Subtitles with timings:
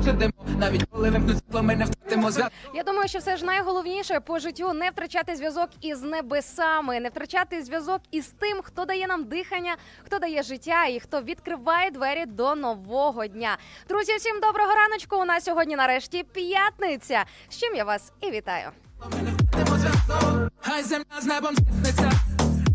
[0.00, 2.52] почудемо, навіть коли вимкнуть світло, ми не втратимо зв'язок.
[2.74, 7.62] Я думаю, що все ж найголовніше по життю не втрачати зв'язок із небесами, не втрачати
[7.62, 12.54] зв'язок із тим, хто дає нам дихання, хто дає життя і хто відкриває двері до
[12.54, 13.58] нового дня.
[13.88, 15.16] Друзі, всім доброго раночку.
[15.16, 17.24] У нас сьогодні нарешті п'ятниця.
[17.48, 18.68] З чим я вас і вітаю.
[19.12, 20.52] Ми не втратимо зв'язок.
[20.60, 22.10] Хай земля з небом зіткнеться,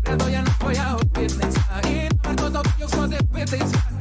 [0.08, 1.60] рядує нам твоя обітниця.
[1.84, 3.95] І не варто тобі сходи битися.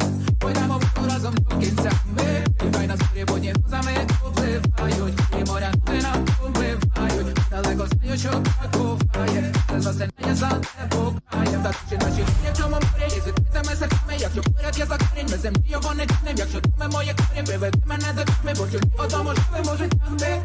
[1.15, 1.91] Разом кінця.
[2.17, 3.91] Ми хай нас прибудні зами
[4.23, 5.19] впливають.
[5.41, 7.37] І моря ти нам вбивають.
[7.51, 9.53] Далеко знаю, що так буває.
[9.69, 11.63] Це засинає за непокаєм.
[11.63, 14.13] Та чи наші в цьому морі і з відкритими серцями.
[14.17, 16.35] Якщо поряд є закорінь, ми землі його не тянем.
[16.37, 20.17] Якщо ми моє корінь, приведи мене до тьми, бо чужі одному живемо життям.
[20.21, 20.41] Е,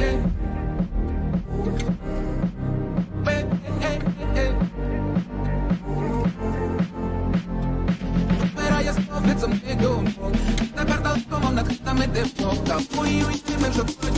[0.00, 0.24] е,
[9.24, 10.32] Спофіцом думок
[10.76, 14.14] Тепер далеко, над хатами димок Та в моїй уйти вже поруч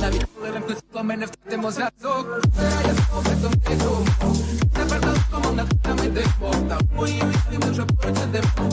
[0.00, 4.36] Навіть коли вимкнуть світло, ми не втратимо зв'язок Збирає спофіцом і думок
[4.74, 8.18] Тепер далеко, над хатами димок Та в моїй уйти вже поруч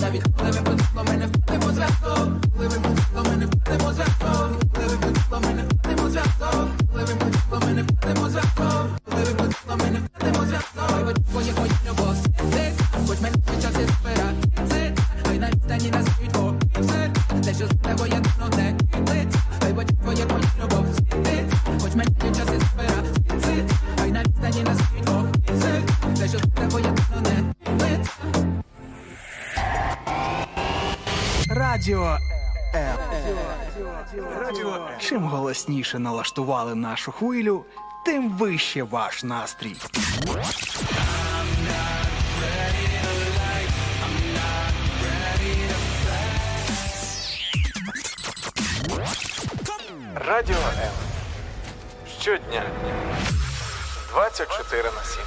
[0.01, 4.51] Навіть коли вимкнуть світло, ми не втратимо зв'язок Коли вимкнуть світло, ми не втратимо зв'язок
[4.73, 9.23] Коли вимкнуть світло, ми не втратимо зв'язок Коли вимкнуть світло, ми не втратимо зв'язок Коли
[9.23, 12.15] вимкнуть світло, ми не втратимо зв'язок хоч твоє хоч любов
[13.07, 13.99] Хоч мене час і
[15.91, 16.01] на
[17.43, 17.69] Те, що з
[18.57, 19.73] не кінець Хай
[21.81, 23.09] хоч мене час і збирати
[23.99, 25.27] Хай на відстані нас світло
[26.17, 26.81] Те, що з тебе
[31.49, 32.17] Радіо
[34.99, 37.65] Чим голосніше налаштували нашу хвилю,
[38.05, 39.75] тим вище ваш настрій.
[50.27, 50.91] Радіо М.
[52.21, 52.63] Щодня.
[54.11, 55.23] 24 на 7.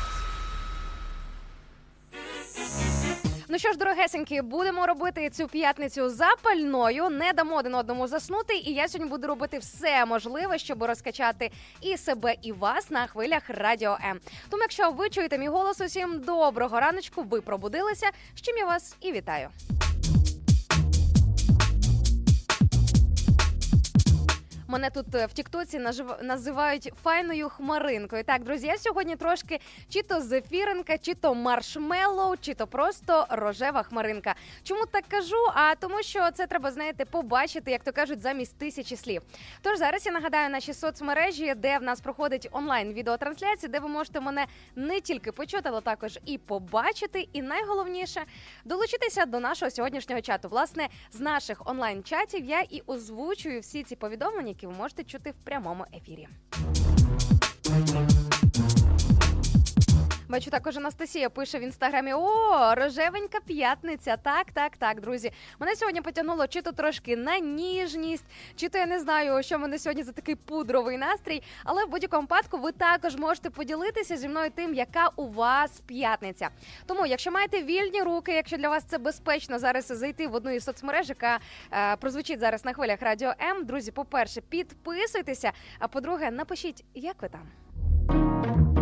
[3.48, 8.54] Ну що ж, дорогесенькі, будемо робити цю п'ятницю запальною, не дамо один одному заснути.
[8.54, 11.50] І я сьогодні буду робити все можливе, щоб розкачати
[11.80, 14.20] і себе, і вас на хвилях радіо М.
[14.50, 18.06] Тому, якщо ви чуєте мій голос, усім доброго раночку, ви пробудилися.
[18.34, 19.48] З чим я вас і вітаю.
[24.72, 25.78] Мене тут е, в Тіктоці
[26.22, 28.24] називають файною хмаринкою.
[28.24, 33.82] Так, друзі, я сьогодні трошки чи то зефіринка, чи то маршмеллоу, чи то просто рожева
[33.82, 34.34] хмаринка.
[34.62, 35.36] Чому так кажу?
[35.54, 39.22] А тому, що це треба, знаєте, побачити, як то кажуть, замість тисячі слів.
[39.62, 44.20] Тож зараз я нагадаю наші соцмережі, де в нас проходить онлайн відеотрансляція, де ви можете
[44.20, 44.46] мене
[44.76, 47.28] не тільки почути, але також і побачити.
[47.32, 48.22] І найголовніше
[48.64, 50.48] долучитися до нашого сьогоднішнього чату.
[50.48, 55.44] Власне, з наших онлайн чатів я і озвучую всі ці повідомлення, ви можете чути в
[55.44, 56.28] прямому ефірі.
[60.32, 64.16] Бачу, також Анастасія пише в інстаграмі: О, рожевенька п'ятниця.
[64.16, 65.32] Так, так, так, друзі.
[65.58, 68.24] Мене сьогодні потягнуло чи то трошки на ніжність,
[68.56, 71.42] чи то я не знаю, що мене сьогодні за такий пудровий настрій.
[71.64, 76.48] Але в будь-якому випадку ви також можете поділитися зі мною тим, яка у вас п'ятниця.
[76.86, 80.64] Тому, якщо маєте вільні руки, якщо для вас це безпечно зараз зайти в одну із
[80.64, 81.38] соцмереж, яка
[81.72, 83.64] е, прозвучить зараз на хвилях радіо М.
[83.64, 85.52] Друзі, по-перше, підписуйтеся.
[85.78, 88.81] А по-друге, напишіть, як ви там.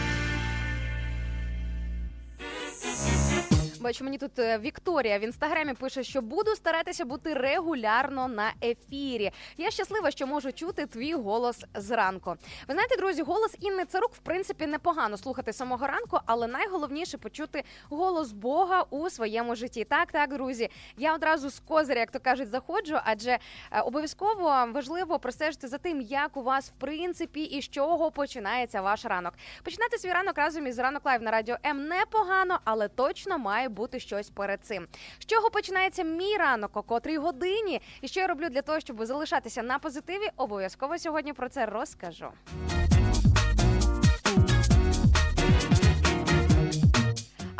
[3.81, 9.31] Бачу, мені тут е, Вікторія в інстаграмі пише, що буду старатися бути регулярно на ефірі.
[9.57, 12.35] Я щаслива, що можу чути твій голос зранку.
[12.67, 17.63] Ви знаєте, друзі, голос Інни Царук в принципі непогано слухати самого ранку, але найголовніше почути
[17.89, 19.83] голос Бога у своєму житті.
[19.83, 20.69] Так, так, друзі.
[20.97, 23.31] Я одразу з козиря, як то кажуть, заходжу, адже
[23.71, 28.81] е, обов'язково важливо простежити за тим, як у вас в принципі і з чого починається
[28.81, 29.33] ваш ранок.
[29.63, 33.99] Починати свій ранок разом із ранок лайв на радіо М непогано, але точно має бути
[33.99, 34.87] щось перед цим.
[35.19, 39.05] З чого починається мій ранок, о котрій годині, і що я роблю для того, щоб
[39.05, 42.27] залишатися на позитиві, обов'язково сьогодні про це розкажу.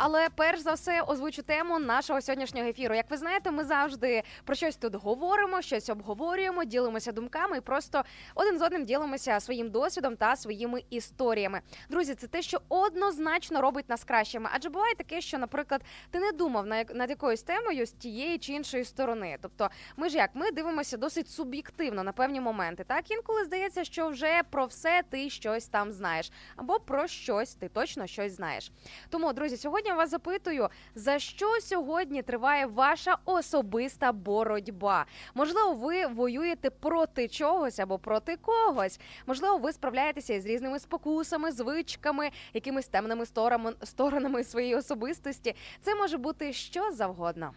[0.04, 2.94] Але перш за все озвучу тему нашого сьогоднішнього ефіру.
[2.94, 8.04] Як ви знаєте, ми завжди про щось тут говоримо, щось обговорюємо, ділимося думками і просто
[8.34, 11.60] один з одним ділимося своїм досвідом та своїми історіями.
[11.90, 14.50] Друзі, це те, що однозначно робить нас кращими.
[14.52, 18.84] Адже буває таке, що, наприклад, ти не думав над якоюсь темою з тієї чи іншої
[18.84, 19.36] сторони.
[19.42, 22.84] Тобто, ми ж як ми дивимося досить суб'єктивно на певні моменти.
[22.84, 27.68] Так інколи здається, що вже про все ти щось там знаєш, або про щось ти
[27.68, 28.72] точно щось знаєш.
[29.08, 35.06] Тому, друзі, сьогодні я вас запитую, за що сьогодні триває ваша особиста боротьба?
[35.34, 39.00] Можливо, ви воюєте проти чогось або проти когось.
[39.26, 45.54] Можливо, ви справляєтеся із різними спокусами, звичками, якимись темними сторонами, сторонами своєї особистості.
[45.82, 47.52] Це може бути що завгодно.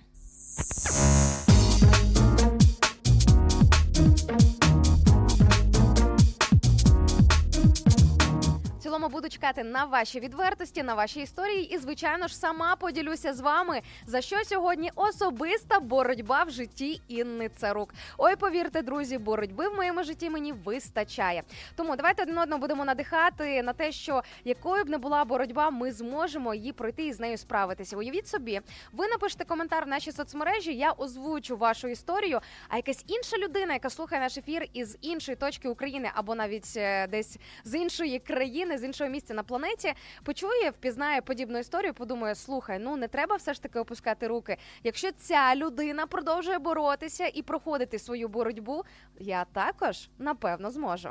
[8.95, 13.39] Цілому буду чекати на ваші відвертості, на ваші історії, і звичайно ж сама поділюся з
[13.39, 17.93] вами за що сьогодні особиста боротьба в житті Інни Царук.
[18.17, 21.43] Ой, повірте, друзі, боротьби в моєму житті мені вистачає.
[21.75, 25.91] Тому давайте один одного будемо надихати на те, що якою б не була боротьба, ми
[25.91, 27.97] зможемо її пройти і з нею справитися.
[27.97, 28.61] Уявіть собі,
[28.93, 32.39] ви напишете коментар в нашій соцмережі, я озвучу вашу історію.
[32.69, 37.07] А якась інша людина, яка слухає наш ефір із іншої точки України або навіть е,
[37.07, 39.93] десь з іншої країни, з іншого місця на планеті,
[40.23, 44.57] почує, впізнає подібну історію, подумає: слухай, ну не треба все ж таки опускати руки.
[44.83, 48.83] Якщо ця людина продовжує боротися і проходити свою боротьбу,
[49.19, 51.09] я також напевно зможу.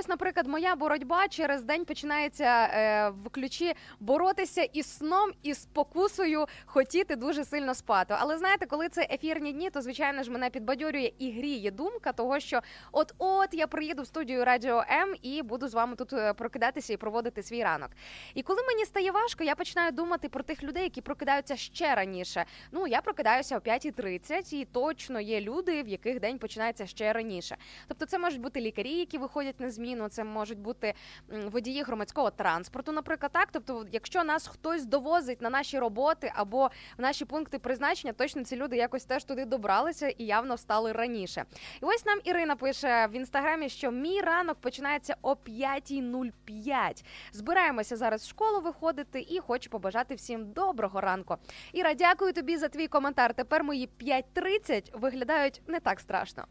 [0.00, 6.46] Ось, наприклад, моя боротьба через день починається е, в ключі боротися із сном і спокусою
[6.66, 8.14] хотіти дуже сильно спати.
[8.18, 12.40] Але знаєте, коли це ефірні дні, то звичайно ж мене підбадьорює і гріє думка того,
[12.40, 12.60] що
[12.92, 16.92] от от я приїду в студію Радіо М і буду з вами тут е, прокидатися
[16.92, 17.90] і проводити свій ранок.
[18.34, 22.44] І коли мені стає важко, я починаю думати про тих людей, які прокидаються ще раніше.
[22.72, 27.56] Ну я прокидаюся о 5.30 і точно є люди, в яких день починається ще раніше.
[27.88, 30.94] Тобто, це можуть бути лікарі, які виходять на зміну, це можуть бути
[31.28, 33.48] водії громадського транспорту, наприклад, так.
[33.52, 38.56] Тобто, якщо нас хтось довозить на наші роботи або в наші пункти призначення, точно ці
[38.56, 41.44] люди якось теж туди добралися і явно встали раніше.
[41.82, 47.04] І ось нам Ірина пише в інстаграмі, що мій ранок починається о 5.05.
[47.32, 51.36] Збираємося зараз в школу виходити і хочу побажати всім доброго ранку.
[51.72, 53.34] Іра, дякую тобі за твій коментар.
[53.34, 56.44] Тепер мої 5.30 виглядають не так страшно.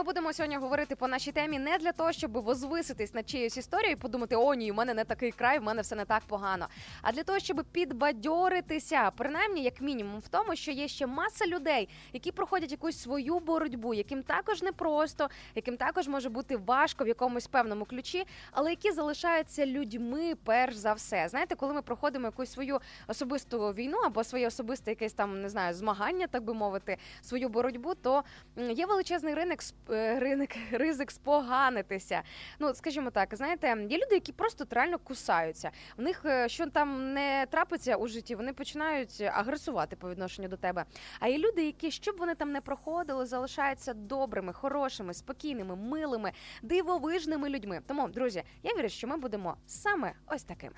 [0.00, 3.92] Ми будемо сьогодні говорити по нашій темі не для того, щоб возвиситись над чиєюсь історією
[3.92, 6.66] і подумати, о, ні, у мене не такий край, в мене все не так погано.
[7.02, 11.88] А для того, щоб підбадьоритися, принаймні, як мінімум, в тому, що є ще маса людей,
[12.12, 17.46] які проходять якусь свою боротьбу, яким також непросто, яким також може бути важко в якомусь
[17.46, 21.28] певному ключі, але які залишаються людьми перш за все.
[21.28, 25.74] Знаєте, коли ми проходимо якусь свою особисту війну або своє особисте якесь там не знаю
[25.74, 28.24] змагання, так би мовити, свою боротьбу, то
[28.56, 29.62] є величезний ринок
[29.92, 32.22] е, ринок ризик споганитися.
[32.58, 35.70] Ну скажімо так, знаєте, є люди, які просто реально кусаються.
[35.96, 40.56] В них е, що там не трапиться у житті, вони починають агресувати по відношенню до
[40.56, 40.84] тебе.
[41.20, 46.32] А є люди, які щоб вони там не проходили, залишаються добрими, хорошими, спокійними, милими,
[46.62, 47.80] дивовижними людьми.
[47.86, 50.74] Тому, друзі, я вірю, що ми будемо саме ось такими.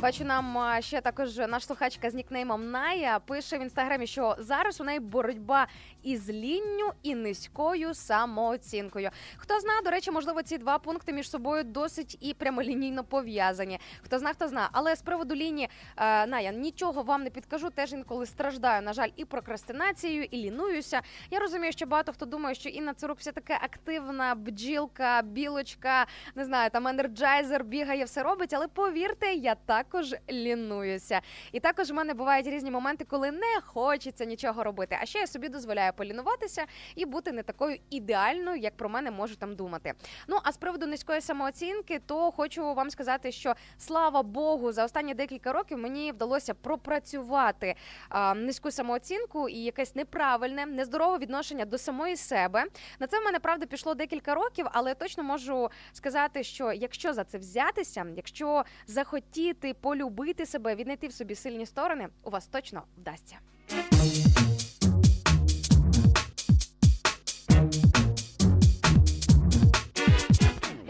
[0.00, 4.84] Бачу, нам ще також наш слухачка з нікнеймом Ная пише в інстаграмі, що зараз у
[4.84, 5.66] неї боротьба
[6.02, 9.10] із лінню і низькою самооцінкою.
[9.36, 13.80] Хто зна, до речі, можливо, ці два пункти між собою досить і прямолінійно пов'язані.
[14.02, 14.68] Хто зна, хто зна.
[14.72, 17.70] Але з приводу лінії е, Ная, нічого вам не підкажу.
[17.70, 21.00] Теж інколи страждаю, на жаль, і прокрастинацією, і лінуюся.
[21.30, 26.44] Я розумію, що багато хто думає, що Інна Царук все таки активна бджілка, білочка, не
[26.44, 28.52] знаю, там енерджайзер бігає, все робить.
[28.52, 29.54] Але повірте, я
[29.88, 31.20] також лінуюся.
[31.52, 34.98] І також в мене бувають різні моменти, коли не хочеться нічого робити.
[35.02, 36.64] А ще я собі дозволяю полінуватися
[36.94, 39.92] і бути не такою ідеальною, як про мене можуть там думати.
[40.26, 45.14] Ну а з приводу низької самооцінки, то хочу вам сказати, що слава Богу, за останні
[45.14, 47.74] декілька років мені вдалося пропрацювати
[48.08, 52.64] а, низьку самооцінку і якесь неправильне, нездорове відношення до самої себе.
[52.98, 57.12] На це в мене правда пішло декілька років, але я точно можу сказати, що якщо
[57.12, 62.82] за це взятися, якщо захотіти полюбити себе, віднайти в собі сильні сторони, у вас точно
[62.98, 63.36] вдасться.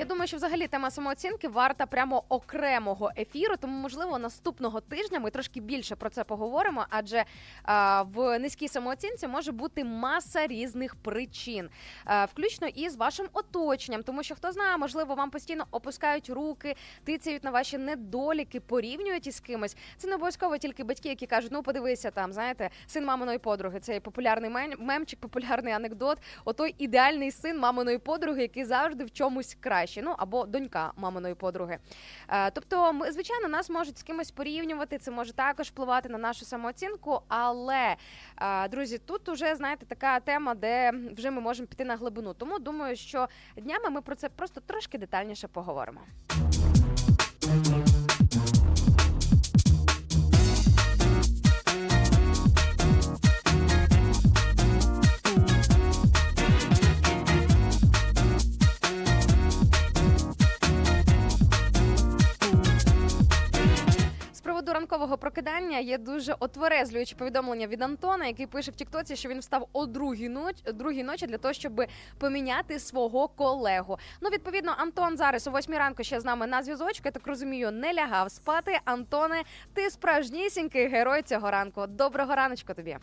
[0.08, 3.56] Думаю, що взагалі тема самооцінки варта прямо окремого ефіру.
[3.56, 7.24] Тому, можливо, наступного тижня ми трошки більше про це поговоримо, адже
[7.62, 11.68] а, в низькій самооцінці може бути маса різних причин,
[12.04, 16.76] а, включно і з вашим оточенням, тому що хто знає, можливо, вам постійно опускають руки,
[17.04, 19.76] тицяють на ваші недоліки, порівнюють із кимось.
[19.96, 23.80] Це не обов'язково тільки батьки, які кажуть, ну подивися там, знаєте, син маминої подруги.
[23.80, 26.18] Це популярний мем- мемчик, популярний анекдот.
[26.44, 29.97] Отой ідеальний син маминої подруги, який завжди в чомусь краще.
[30.02, 31.78] Ну або донька маминої подруги.
[32.28, 34.98] Е, тобто, ми, звичайно, нас можуть з кимось порівнювати.
[34.98, 37.20] Це може також впливати на нашу самооцінку.
[37.28, 37.96] Але
[38.40, 42.34] е, друзі, тут уже знаєте така тема, де вже ми можемо піти на глибину.
[42.34, 46.00] Тому думаю, що днями ми про це просто трошки детальніше поговоримо.
[64.88, 69.68] Ранкового прокидання є дуже отверезлююче повідомлення від Антона, який пише в Тіктоці, що він встав
[69.72, 71.82] о другій ночі, другій ночі для того, щоб
[72.18, 73.98] поміняти свого колегу.
[74.20, 77.02] Ну, відповідно, Антон зараз о восьмій ранку ще з нами на зв'язочку.
[77.04, 78.80] Я так розумію, не лягав спати.
[78.84, 79.42] Антоне,
[79.74, 81.86] ти справжнісінький герой цього ранку.
[81.86, 82.96] Доброго раночку тобі.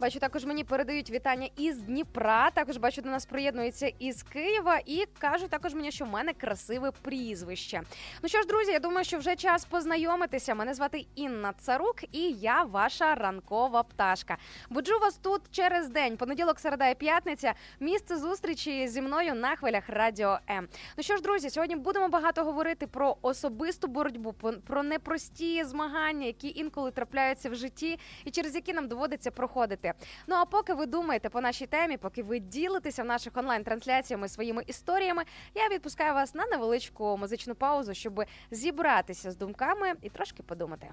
[0.00, 2.50] Бачу, також мені передають вітання із Дніпра.
[2.50, 6.90] Також бачу, до нас приєднується із Києва і кажуть також мені, що в мене красиве
[6.90, 7.82] прізвище.
[8.22, 10.54] Ну що ж, друзі, я думаю, що вже час познайомитися.
[10.54, 14.36] Мене звати Інна Царук, і я ваша ранкова пташка.
[14.70, 17.54] Буджу вас тут через день, понеділок, середа і п'ятниця.
[17.80, 20.68] Місце зустрічі зі мною на хвилях Радіо М.
[20.96, 24.34] Ну що ж, друзі, сьогодні будемо багато говорити про особисту боротьбу,
[24.66, 29.89] про непрості змагання, які інколи трапляються в житті, і через які нам доводиться проходити.
[30.26, 34.62] Ну а поки ви думаєте по нашій темі, поки ви ділитеся в наших онлайн-трансляціями своїми
[34.66, 35.22] історіями,
[35.54, 40.90] я відпускаю вас на невеличку музичну паузу, щоб зібратися з думками і трошки подумати.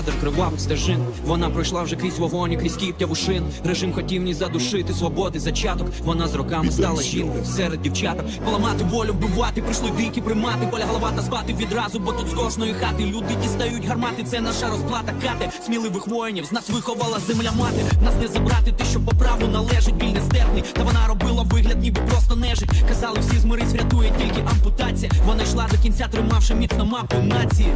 [0.00, 0.98] Кадр кривавих стежин.
[1.26, 3.44] Вона пройшла вже крізь вогонь, і крізь кіптя шин.
[3.64, 5.86] Режим хотів ні задушити свободи зачаток.
[6.04, 8.24] Вона з роками стала жінкою серед дівчаток.
[8.44, 10.66] Поламати волю, вбивати, прийшли дикі примати.
[10.70, 14.24] Поля голова та спати відразу, бо тут з кожної хати люди дістають гармати.
[14.24, 15.50] Це наша розплата кати.
[15.66, 17.84] Сміливих воїнів з нас виховала земля мати.
[18.04, 20.64] Нас не забрати, те, що по праву належить, біль нестерпний.
[20.72, 22.70] Та вона робила вигляд, ніби просто нежить.
[22.88, 25.12] Казали, всі змирись, врятує тільки ампутація.
[25.26, 27.74] Вона йшла до кінця, тримавши міцно мапу нації.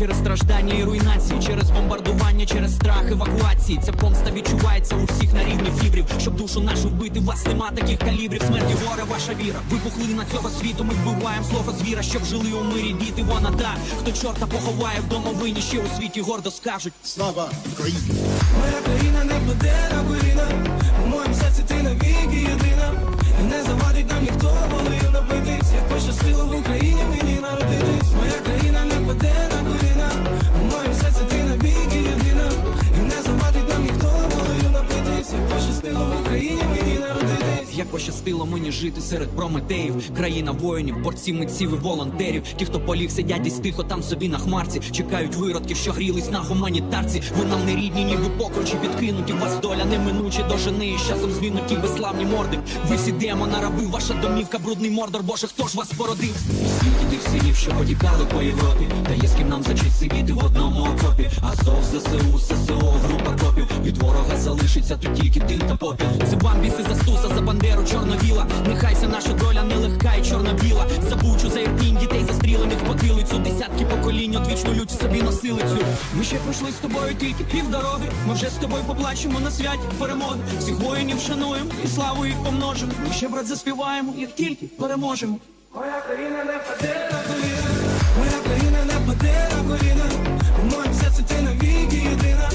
[0.00, 3.80] Через страждання і руйнації, через бомбардування, через страх евакуації.
[3.84, 6.06] Ця помста відчувається у всіх на рівні фібрів.
[6.18, 8.42] Щоб душу нашу вбити, вас нема таких калібрів.
[8.42, 9.60] Смерті горе, ваша віра.
[9.70, 10.84] Ви пухлина цього світу.
[10.84, 13.22] Ми вбиваємо слово звіра, щоб жили у мирі діти.
[13.22, 16.92] Вона та, хто чорта поховає в домовині, ще у світі гордо скажуть.
[17.04, 18.10] Слава Україні!
[18.58, 20.48] Моя країна не впаде на коліна
[21.04, 22.92] У моєму серці ти навіки єдина
[23.40, 27.19] І не завадить нам ніхто волею напитись Як пощастило в Україні
[37.80, 42.42] Як пощастило мені жити серед прометеїв, країна воїнів, борців, митців і волонтерів.
[42.56, 46.38] Ті, хто поліг, сидять десь тихо там собі на хмарці, чекають виродків, що грілись на
[46.38, 47.22] гуманітарці.
[47.38, 49.32] Ви нам не рідні, ніби покручі підкинуті.
[49.32, 52.58] Вас доля неминуче дожени, і з часом звінуті безславні морди.
[52.88, 55.22] Ви всі демона раби, ваша домівка, брудний мордор.
[55.22, 56.36] Боже, хто ж вас породив?
[56.78, 60.44] Скільки тих синів, що потікали по Європі, та є з ким нам зачить сидіти в
[60.44, 61.30] одному окопі.
[61.42, 63.66] Азов, ЗСУ, ССО, група копів.
[63.84, 66.06] Від ворога залишиться тут тільки дим та попіл.
[66.30, 67.36] Це вам біси за стуса,
[67.70, 68.46] бандеру чорновіла.
[68.68, 70.86] Нехайся наша доля нелегка і чорно-біла.
[71.08, 73.38] За бучу, за ірпінь, дітей застрілених в потилицю.
[73.38, 75.84] Десятки поколінь одвічну лють собі носили цю.
[76.14, 78.08] Ми ще пройшли з тобою тільки півдороги.
[78.26, 80.38] Ми вже з тобою поплачемо на святі перемоги.
[80.58, 82.92] Всіх воїнів шануємо і славу їх помножимо.
[83.08, 85.38] Ми ще брат заспіваємо, як тільки переможемо.
[85.74, 87.70] Моя країна не впаде на коліна
[88.18, 90.04] Моя країна не впаде на коліна
[90.62, 92.50] У моєму серці ти навіки єдина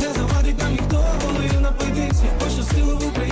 [0.00, 3.29] не завадить нам ніхто волею напитись Як пощастило в Україні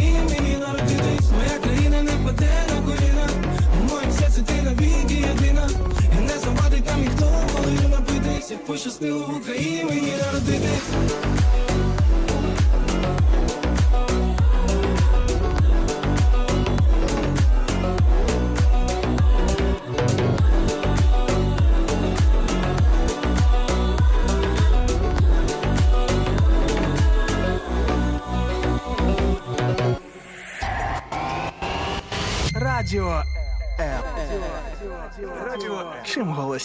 [8.68, 10.12] пощастило в Україні мені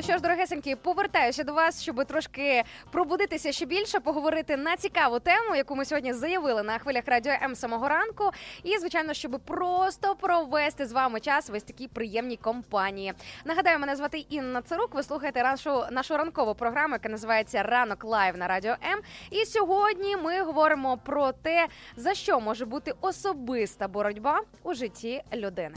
[0.00, 5.18] Ну що ж, дорогесенькі, повертаюся до вас, щоб трошки пробудитися ще більше, поговорити на цікаву
[5.18, 8.30] тему, яку ми сьогодні заявили на хвилях радіо М самого ранку.
[8.62, 13.12] І звичайно, щоб просто провести з вами час в ось такій приємній компанії.
[13.44, 14.94] Нагадаю, мене звати Інна Царук.
[14.94, 19.00] Ви слухаєте нашу нашу ранкову програму, яка називається Ранок Лайв на радіо М.
[19.30, 25.74] І сьогодні ми говоримо про те, за що може бути особиста боротьба у житті людини.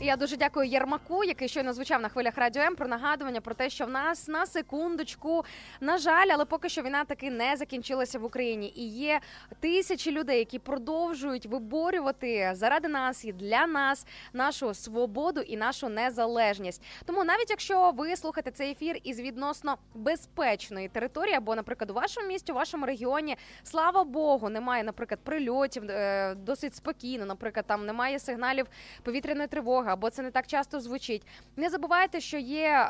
[0.00, 3.70] Я дуже дякую Єрмаку, який щойно звучав на хвилях радіо М про нагадування про те,
[3.70, 5.44] що в нас на секундочку,
[5.80, 8.72] на жаль, але поки що війна таки не закінчилася в Україні.
[8.76, 9.20] І є
[9.60, 16.82] тисячі людей, які продовжують виборювати заради нас і для нас нашу свободу і нашу незалежність.
[17.04, 22.28] Тому навіть якщо ви слухаєте цей ефір із відносно безпечної території, або, наприклад, у вашому
[22.28, 27.26] місті, у вашому регіоні, слава Богу, немає, наприклад, прильотів е, досить спокійно.
[27.26, 28.66] Наприклад, там немає сигналів
[29.02, 31.26] повітряної тривоги, або це не так часто звучить.
[31.56, 32.88] Не забувайте, що є,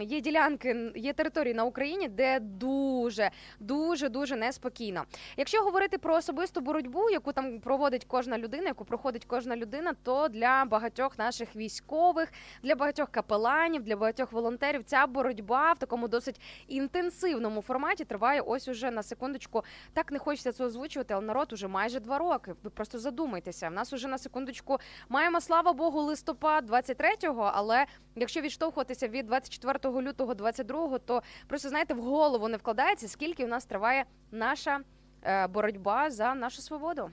[0.00, 5.04] є ділянки, є території на Україні, де дуже, дуже, дуже неспокійно.
[5.36, 10.28] Якщо говорити про особисту боротьбу, яку там проводить кожна людина, яку проходить кожна людина, то
[10.28, 12.32] для багатьох наших військових,
[12.62, 18.68] для багатьох капеланів, для багатьох волонтерів ця боротьба в такому досить інтенсивному форматі триває ось
[18.68, 19.64] уже на секундочку.
[19.92, 22.54] Так не хочеться це озвучувати, але народ уже майже два роки.
[22.62, 23.68] Ви просто задумайтеся.
[23.68, 27.86] В нас уже на секундочку маємо, слава Богу, листопад 23-го, але
[28.16, 33.48] якщо відштовхуватися від 24 лютого 22-го, то просто знаєте, в голову не вкладається, скільки у
[33.48, 34.80] нас триває наша
[35.22, 37.10] е, боротьба за нашу свободу.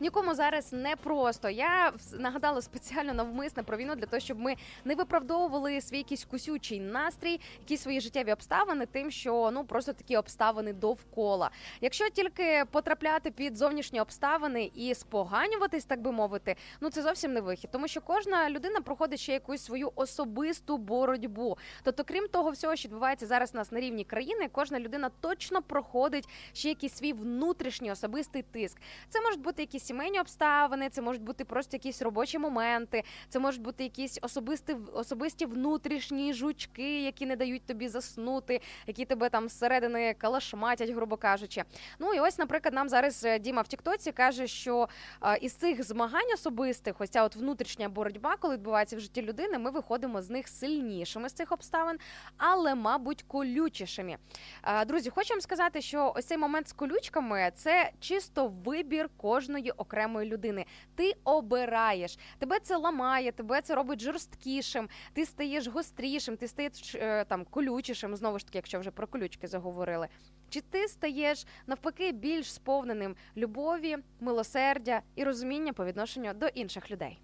[0.00, 1.50] Нікому зараз не просто.
[1.50, 6.80] Я нагадала спеціально навмисно про війну для того, щоб ми не виправдовували свій якийсь кусючий
[6.80, 11.50] настрій, якісь свої життєві обставини, тим, що ну просто такі обставини довкола.
[11.80, 17.40] Якщо тільки потрапляти під зовнішні обставини і споганюватись, так би мовити, ну це зовсім не
[17.40, 21.58] вихід, тому що кожна людина проходить ще якусь свою особисту боротьбу.
[21.82, 25.62] Тобто, крім того всього, що відбувається зараз у нас на рівні країни, кожна людина точно
[25.62, 28.78] проходить ще якийсь свій внутрішній особистий тиск.
[29.08, 33.62] Це можуть бути якісь сімейні обставини, це можуть бути просто якісь робочі моменти, це можуть
[33.62, 40.14] бути якісь особисті особисті внутрішні жучки, які не дають тобі заснути, які тебе там зсередини
[40.14, 41.64] калашматять, грубо кажучи.
[41.98, 44.88] Ну і ось, наприклад, нам зараз е, Діма в Тіктоці каже, що
[45.22, 49.58] е, із цих змагань особистих, ось ця от внутрішня боротьба, коли відбувається в житті людини,
[49.58, 51.98] ми виходимо з них сильнішими з цих обставин,
[52.36, 54.16] але, мабуть, колючішими.
[54.64, 59.70] Е, Друзі, хочу вам сказати, що ось цей момент з колючками це чисто вибір кожної
[59.78, 60.64] окремої людини.
[60.94, 67.24] Ти обираєш, тебе це ламає, тебе це робить жорсткішим, ти стаєш гострішим, ти стаєш е,
[67.24, 68.16] там колючішим.
[68.16, 70.08] Знову ж таки, якщо вже про колючки заговорили.
[70.50, 77.18] Чи ти стаєш навпаки більш сповненим любові, милосердя і розуміння по відношенню до інших людей?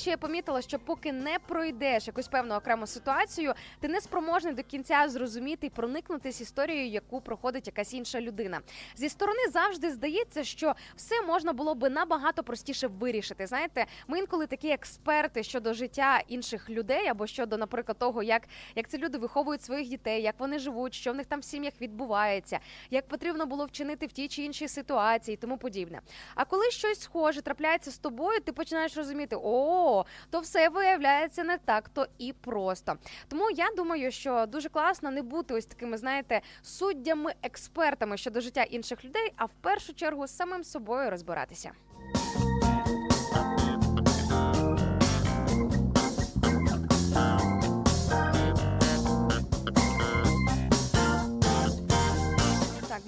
[0.00, 4.62] Ще я помітила, що поки не пройдеш якусь певну окрему ситуацію, ти не спроможний до
[4.62, 8.60] кінця зрозуміти і проникнутися історією, яку проходить якась інша людина.
[8.96, 13.46] Зі сторони завжди здається, що все можна було би набагато простіше вирішити.
[13.46, 18.42] Знаєте, ми інколи такі експерти щодо життя інших людей, або щодо, наприклад, того, як,
[18.74, 21.72] як ці люди виховують своїх дітей, як вони живуть, що в них там в сім'ях
[21.80, 22.58] відбувається,
[22.90, 26.00] як потрібно було вчинити в тій чи іншій ситуації, і тому подібне.
[26.34, 29.89] А коли щось схоже трапляється з тобою, ти починаєш розуміти, о,
[30.30, 32.96] то все виявляється не так то і просто.
[33.28, 38.62] Тому я думаю, що дуже класно не бути ось такими, знаєте, суддями, експертами щодо життя
[38.62, 41.70] інших людей, а в першу чергу самим собою розбиратися.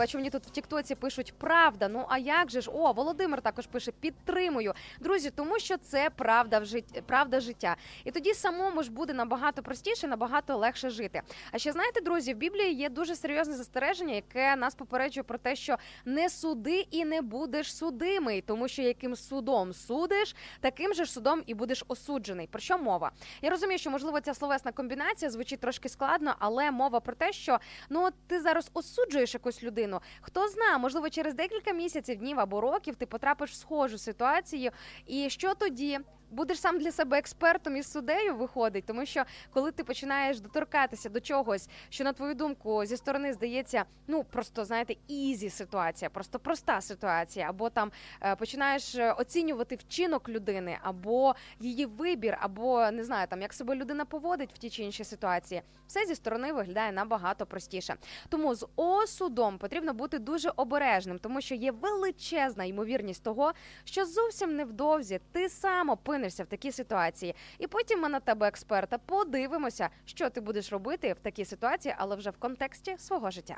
[0.03, 1.89] Бачу, мені тут в Тіктоці пишуть правда.
[1.89, 2.71] Ну а як же ж?
[2.75, 4.75] О, Володимир також пише підтримую.
[5.01, 7.77] Друзі, тому що це правда в житті, правда життя.
[8.05, 11.23] І тоді самому ж буде набагато простіше, набагато легше жити.
[11.53, 15.57] А ще знаєте, друзі, в Біблії є дуже серйозне застереження, яке нас попереджує про те,
[15.57, 21.13] що не суди і не будеш судимий, тому що яким судом судиш, таким же ж
[21.13, 22.47] судом і будеш осуджений.
[22.47, 23.11] Про що мова?
[23.43, 27.59] Я розумію, що можливо ця словесна комбінація звучить трошки складно, але мова про те, що
[27.91, 30.01] ну от ти зараз осуджуєш якусь людину, людину.
[30.21, 34.71] Хто знає, можливо, через декілька місяців, днів або років ти потрапиш в схожу ситуацію.
[35.07, 35.99] І що тоді?
[36.33, 41.21] Будеш сам для себе експертом і суддею виходить, тому що коли ти починаєш доторкатися до
[41.21, 46.81] чогось, що на твою думку зі сторони здається, ну просто знаєте, easy ситуація, просто проста
[46.81, 47.93] ситуація, або там
[48.23, 53.75] е, починаєш е, оцінювати вчинок людини, або її вибір, або не знаю, там як себе
[53.75, 57.95] людина поводить в тій чи іншій ситуації, все зі сторони виглядає набагато простіше.
[58.29, 63.53] Тому з осудом потрібно бути дуже обережним, тому що є величезна ймовірність того,
[63.85, 68.99] що зовсім невдовзі ти сам опинишся в такій ситуації, і потім ми на тебе, експерта,
[68.99, 73.57] подивимося, що ти будеш робити в такій ситуації, але вже в контексті свого життя.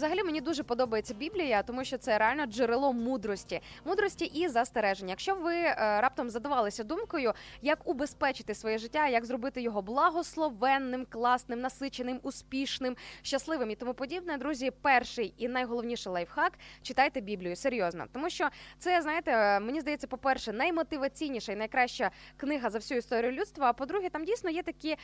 [0.00, 5.10] Взагалі мені дуже подобається Біблія, тому що це реально джерело мудрості, мудрості і застереження.
[5.10, 7.32] Якщо ви е, раптом задавалися думкою,
[7.62, 14.36] як убезпечити своє життя, як зробити його благословенним, класним, насиченим, успішним, щасливим і тому подібне,
[14.36, 20.06] друзі, перший і найголовніший лайфхак читайте Біблію серйозно, тому що це знаєте, е, мені здається,
[20.06, 23.66] по перше, наймотиваційніша і найкраща книга за всю історію людства.
[23.66, 24.96] А по-друге, там дійсно є такі,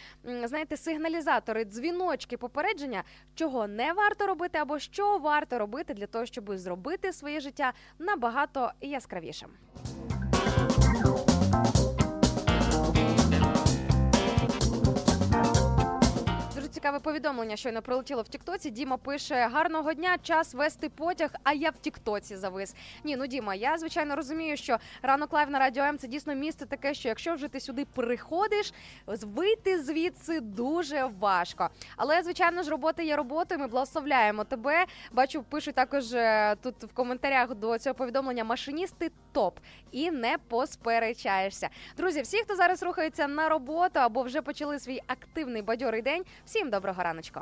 [0.44, 3.04] знаєте, сигналізатори, дзвіночки, попередження,
[3.35, 8.72] чого не варто робити, або що варто робити для того, щоб зробити своє життя набагато
[8.81, 9.49] яскравішим.
[16.76, 17.56] Цікаве повідомлення.
[17.56, 18.70] Щойно прилетіло в Тіктоці.
[18.70, 21.30] Діма пише: гарного дня, час вести потяг.
[21.42, 22.74] А я в Тіктоці завис.
[23.04, 26.66] Ні, ну Діма, я звичайно розумію, що ранок лайв на радіо М це дійсно місце
[26.66, 28.74] таке, що якщо вже ти сюди приходиш,
[29.06, 31.68] вийти звідси дуже важко.
[31.96, 33.60] Але звичайно ж, робота є роботою.
[33.60, 34.84] Ми благословляємо тебе.
[35.12, 39.58] Бачу, пишуть також е, тут в коментарях до цього повідомлення машиністи топ
[39.90, 41.68] і не посперечаєшся.
[41.96, 46.65] Друзі, всі, хто зараз рухається на роботу або вже почали свій активний бадьорий день, всім
[46.70, 47.40] доброго раночку.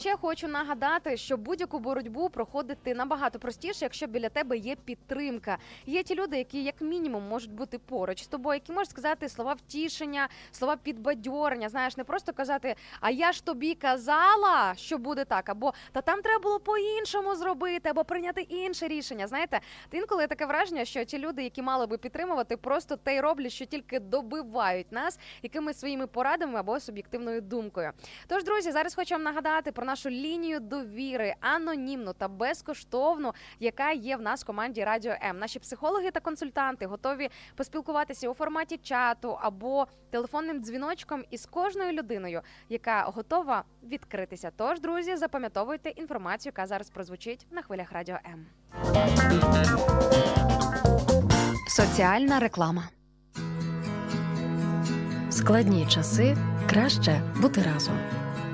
[0.00, 5.58] Ще хочу нагадати, що будь-яку боротьбу проходити набагато простіше, якщо біля тебе є підтримка.
[5.86, 9.52] Є ті люди, які як мінімум можуть бути поруч з тобою, які можуть сказати слова
[9.52, 11.68] втішення, слова підбадьорення.
[11.68, 16.22] Знаєш, не просто казати, а я ж тобі казала, що буде так, або та там
[16.22, 19.26] треба було по-іншому зробити, або прийняти інше рішення.
[19.26, 23.20] Знаєте, та інколи таке враження, що ті люди, які мали би підтримувати, просто те й
[23.20, 27.92] роблять, що тільки добивають нас якимись своїми порадами або суб'єктивною думкою.
[28.26, 34.16] Тож, друзі, зараз хочу вам нагадати про нашу лінію довіри анонімну та безкоштовну, яка є
[34.16, 35.38] в нас в команді Радіо М.
[35.38, 42.40] Наші психологи та консультанти готові поспілкуватися у форматі чату або телефонним дзвіночком із кожною людиною,
[42.68, 44.50] яка готова відкритися.
[44.56, 48.46] Тож, друзі, запам'ятовуйте інформацію, яка зараз прозвучить на хвилях Радіо М.
[51.68, 52.88] Соціальна реклама.
[55.28, 56.36] В складні часи
[56.68, 58.19] краще бути разом.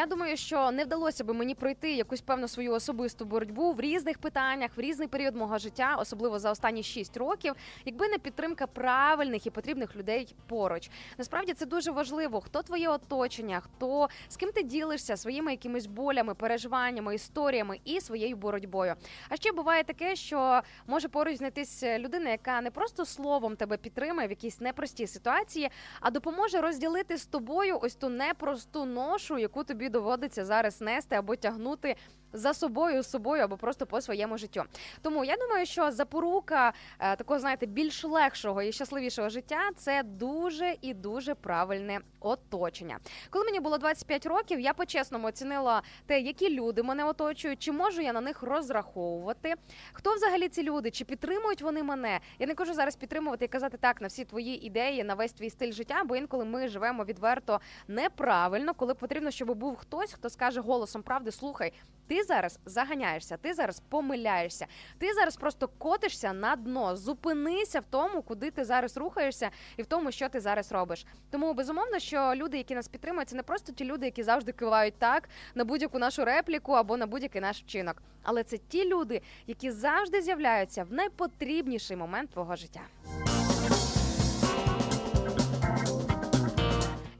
[0.00, 4.18] Я думаю, що не вдалося би мені пройти якусь певну свою особисту боротьбу в різних
[4.18, 9.46] питаннях, в різний період мого життя, особливо за останні 6 років, якби не підтримка правильних
[9.46, 10.90] і потрібних людей поруч.
[11.18, 12.40] Насправді це дуже важливо.
[12.40, 18.36] Хто твоє оточення, хто з ким ти ділишся своїми якимись болями, переживаннями, історіями і своєю
[18.36, 18.94] боротьбою.
[19.28, 24.26] А ще буває таке, що може поруч знайтись людина, яка не просто словом тебе підтримує
[24.26, 29.89] в якійсь непростій ситуації, а допоможе розділити з тобою ось ту непросту ношу, яку тобі
[29.90, 31.96] доводиться зараз нести або тягнути
[32.32, 34.62] за собою, з собою або просто по своєму життю.
[35.02, 40.74] Тому я думаю, що запорука е, такого, знаєте, більш легшого і щасливішого життя це дуже
[40.80, 42.98] і дуже правильне оточення.
[43.30, 48.00] Коли мені було 25 років, я по-чесному оцінила те, які люди мене оточують, чи можу
[48.00, 49.54] я на них розраховувати.
[49.92, 50.90] Хто взагалі ці люди?
[50.90, 52.20] Чи підтримують вони мене?
[52.38, 55.50] Я не кажу зараз підтримувати і казати так на всі твої ідеї, на весь твій
[55.50, 60.60] стиль життя, бо інколи ми живемо відверто неправильно, коли потрібно, щоб був хтось, хто скаже
[60.60, 61.72] голосом правди: слухай,
[62.06, 64.66] ти Зараз заганяєшся, ти зараз помиляєшся,
[64.98, 66.96] ти зараз просто котишся на дно.
[66.96, 71.06] Зупинися в тому, куди ти зараз рухаєшся, і в тому, що ти зараз робиш.
[71.30, 74.94] Тому безумовно, що люди, які нас підтримують, це не просто ті люди, які завжди кивають
[74.98, 78.02] так на будь-яку нашу репліку або на будь-який наш вчинок.
[78.22, 82.80] Але це ті люди, які завжди з'являються в найпотрібніший момент твого життя.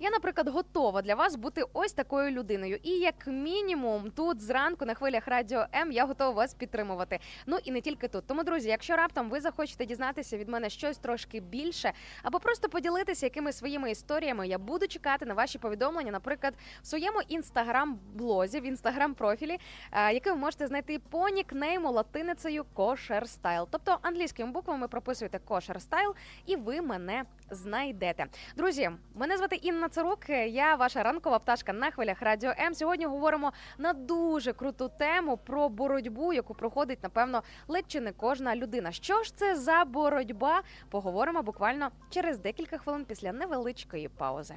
[0.02, 2.78] Я, наприклад, готова для вас бути ось такою людиною.
[2.82, 7.18] І як мінімум, тут зранку на хвилях радіо М я готова вас підтримувати.
[7.46, 8.26] Ну і не тільки тут.
[8.26, 13.26] Тому, друзі, якщо раптом ви захочете дізнатися від мене щось трошки більше, або просто поділитися
[13.26, 19.58] якимись своїми історіями, я буду чекати на ваші повідомлення, наприклад, в своєму інстаграм-блозі, в інстаграм-профілі,
[19.92, 23.66] е, який ви можете знайти по нікнейму латиницею Kosher Style.
[23.70, 26.14] Тобто англійськими буквами прописуєте Kosher Style,
[26.46, 28.26] і ви мене знайдете.
[28.56, 30.28] Друзі, мене звати Інна Царук.
[30.28, 32.74] Я ваша ранкова пташка на хвилях радіо М.
[32.74, 38.56] Сьогодні говоримо на дуже круту тему про боротьбу, яку проходить, напевно, ледь чи не кожна
[38.56, 38.92] людина.
[38.92, 40.62] Що ж це за боротьба?
[40.90, 44.54] Поговоримо буквально через декілька хвилин після невеличкої паузи.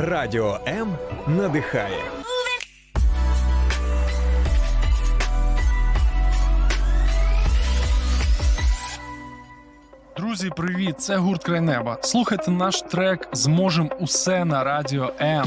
[0.00, 2.02] Радіо М надихає.
[10.16, 11.00] Друзі, привіт!
[11.00, 11.98] Це гурт Крайнеба.
[12.02, 15.44] Слухайте наш трек Зможем усе на радіо М.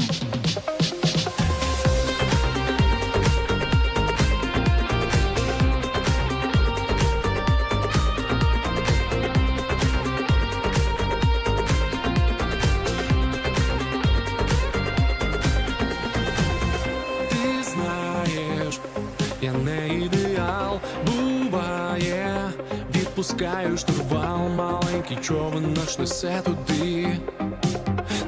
[23.22, 27.18] відпускаю штурвал, маленький човен наш несе туди,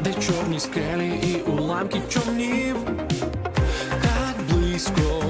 [0.00, 2.76] де чорні скелі і уламки човнів,
[4.02, 5.24] так близько,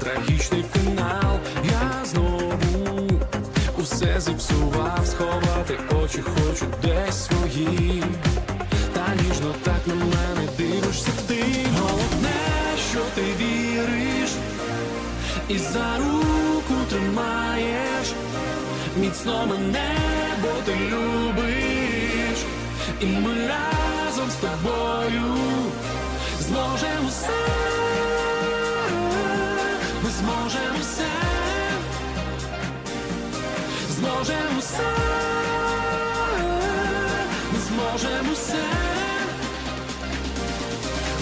[0.00, 3.20] трагічний фінал, я знову
[3.78, 8.04] усе зіпсував, сховати очі хочу десь свої.
[8.92, 11.44] Та ніжно так на мене дивишся ти.
[11.78, 14.30] Головне, що ти віриш,
[15.48, 17.33] і за руку тримаєш,
[19.04, 19.96] міцно мене,
[20.42, 22.38] бо ти любиш,
[23.00, 25.36] і ми разом з тобою
[26.40, 27.28] зможемо все,
[30.02, 31.10] ми зможемо все,
[33.90, 34.90] зможемо все,
[37.52, 38.64] ми зможемо все,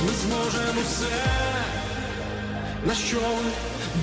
[0.07, 1.25] ми зможемо все,
[2.87, 3.21] на що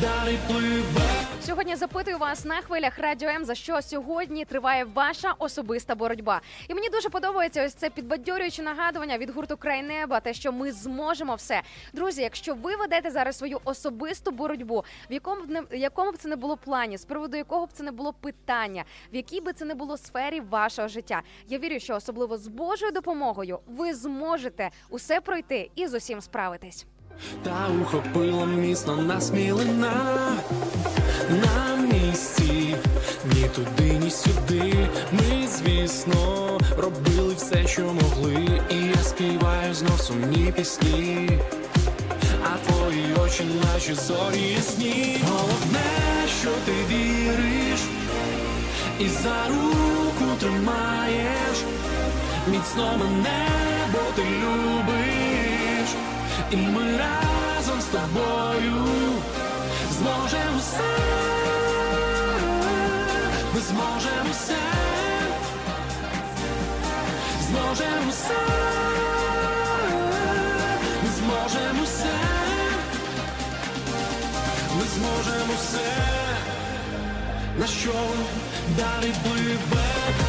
[0.02, 1.19] далі пливе.
[1.50, 6.42] Сьогодні запитую вас на хвилях радіо М, за що сьогодні триває ваша особиста боротьба.
[6.68, 10.72] І мені дуже подобається ось це підбадьорююче нагадування від гурту Край неба, те, що ми
[10.72, 11.62] зможемо все.
[11.94, 16.30] Друзі, якщо ви ведете зараз свою особисту боротьбу, в якому б не якому б це
[16.30, 18.84] не було плані, з приводу якого б це не було питання,
[19.14, 21.22] в якій би це не було сфері вашого життя.
[21.48, 26.86] Я вірю, що особливо з Божою допомогою ви зможете усе пройти і з усім справитись.
[27.44, 29.94] Та ухопила міцно нас мілина
[31.30, 32.76] на місці,
[33.26, 34.74] ні туди, ні сюди.
[35.12, 41.30] Ми, звісно, робили все, що могли, і я співаю знов сумні пісні.
[42.44, 45.22] А твої очі наші зорі ясні.
[45.30, 45.90] Головне,
[46.42, 47.80] що ти віриш,
[49.00, 51.58] і за руку тримаєш,
[52.48, 53.48] міцно мене,
[53.94, 55.09] бо ти любиш,
[56.52, 58.86] і ми разом з тобою
[59.92, 60.90] зможемо все,
[63.54, 64.58] ми зможемо все,
[67.48, 68.36] зможемо все,
[71.18, 72.18] зможемо все,
[74.78, 75.92] ми зможемо все,
[77.58, 77.94] на що
[78.78, 80.29] далі пливе.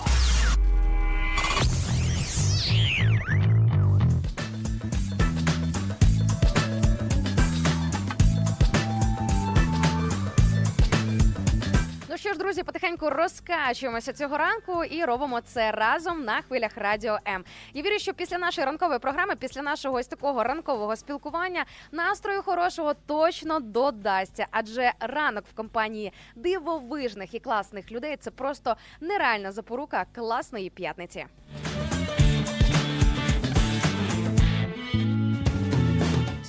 [13.21, 17.43] розкачуємося цього ранку і робимо це разом на хвилях радіо М.
[17.73, 22.93] Я вірю, що після нашої ранкової програми, після нашого ось такого ранкового спілкування, настрою хорошого
[22.93, 24.47] точно додасться.
[24.51, 31.25] Адже ранок в компанії дивовижних і класних людей це просто нереальна запорука класної п'ятниці.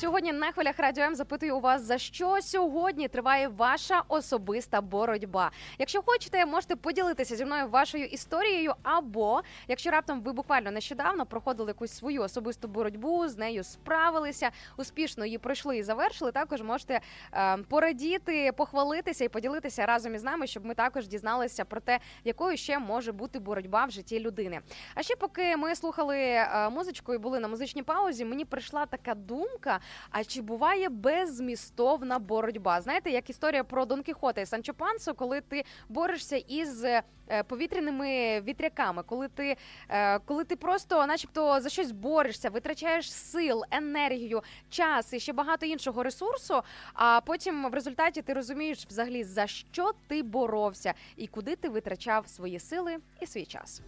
[0.02, 5.50] Сьогодні на хвилях радіо М запитую у вас, за що сьогодні триває ваша особиста боротьба.
[5.78, 11.70] Якщо хочете, можете поділитися зі мною вашою історією, або якщо раптом ви буквально нещодавно проходили
[11.70, 16.32] якусь свою особисту боротьбу, з нею справилися, успішно її пройшли і завершили.
[16.32, 17.00] Також можете
[17.34, 22.56] е, порадіти, похвалитися і поділитися разом із нами, щоб ми також дізналися про те, якою
[22.56, 24.60] ще може бути боротьба в житті людини.
[24.94, 29.14] А ще поки ми слухали е, музичку і були на музичній паузі, мені прийшла така
[29.14, 32.80] думка: а чи буває беззмістовна боротьба?
[32.80, 37.02] Знаєте, як історія про Дон Кіхота і Санчо Пансо, коли ти борешся із е,
[37.46, 39.56] повітряними вітряками, коли ти,
[39.88, 45.66] е, коли ти просто, начебто, за щось борешся, витрачаєш сил, енергію, час і ще багато
[45.66, 46.62] іншого ресурсу.
[46.94, 52.28] А потім в результаті ти розумієш взагалі за що ти боровся і куди ти витрачав
[52.28, 53.82] свої сили і свій час.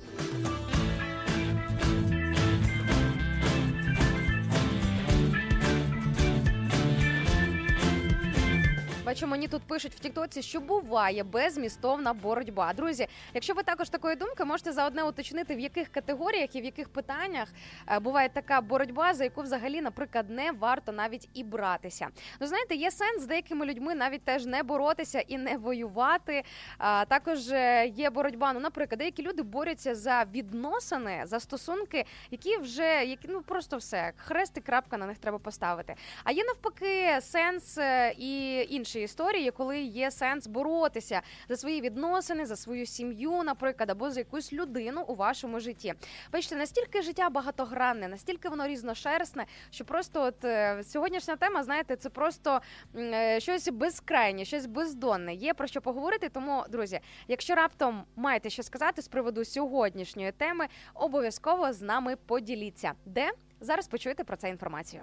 [9.06, 12.72] Бачу, мені тут пишуть в Тіктоці, що буває безмістовна боротьба.
[12.72, 16.88] Друзі, якщо ви також такої думки, можете заодне уточнити, в яких категоріях і в яких
[16.88, 17.48] питаннях
[17.88, 22.08] е, буває така боротьба, за яку взагалі, наприклад, не варто навіть і братися.
[22.40, 26.42] Ну знаєте, є сенс з деякими людьми навіть теж не боротися і не воювати.
[26.78, 28.52] А також е, є боротьба.
[28.52, 34.12] Ну, наприклад, деякі люди борються за відносини, за стосунки, які вже які ну просто все
[34.16, 35.94] хрест і крапка на них треба поставити.
[36.24, 42.46] А є навпаки сенс е, і інші історії, коли є сенс боротися за свої відносини,
[42.46, 45.94] за свою сім'ю, наприклад, або за якусь людину у вашому житті.
[46.32, 52.10] Бачите, настільки життя багатогранне, настільки воно різношерстне, що просто от е, сьогоднішня тема, знаєте, це
[52.10, 52.60] просто
[52.96, 55.34] е, щось безкрайнє, щось бездонне.
[55.34, 56.28] Є про що поговорити.
[56.28, 62.92] Тому, друзі, якщо раптом маєте що сказати з приводу сьогоднішньої теми, обов'язково з нами поділіться.
[63.06, 63.30] Де
[63.60, 65.02] зараз почуєте про це інформацію.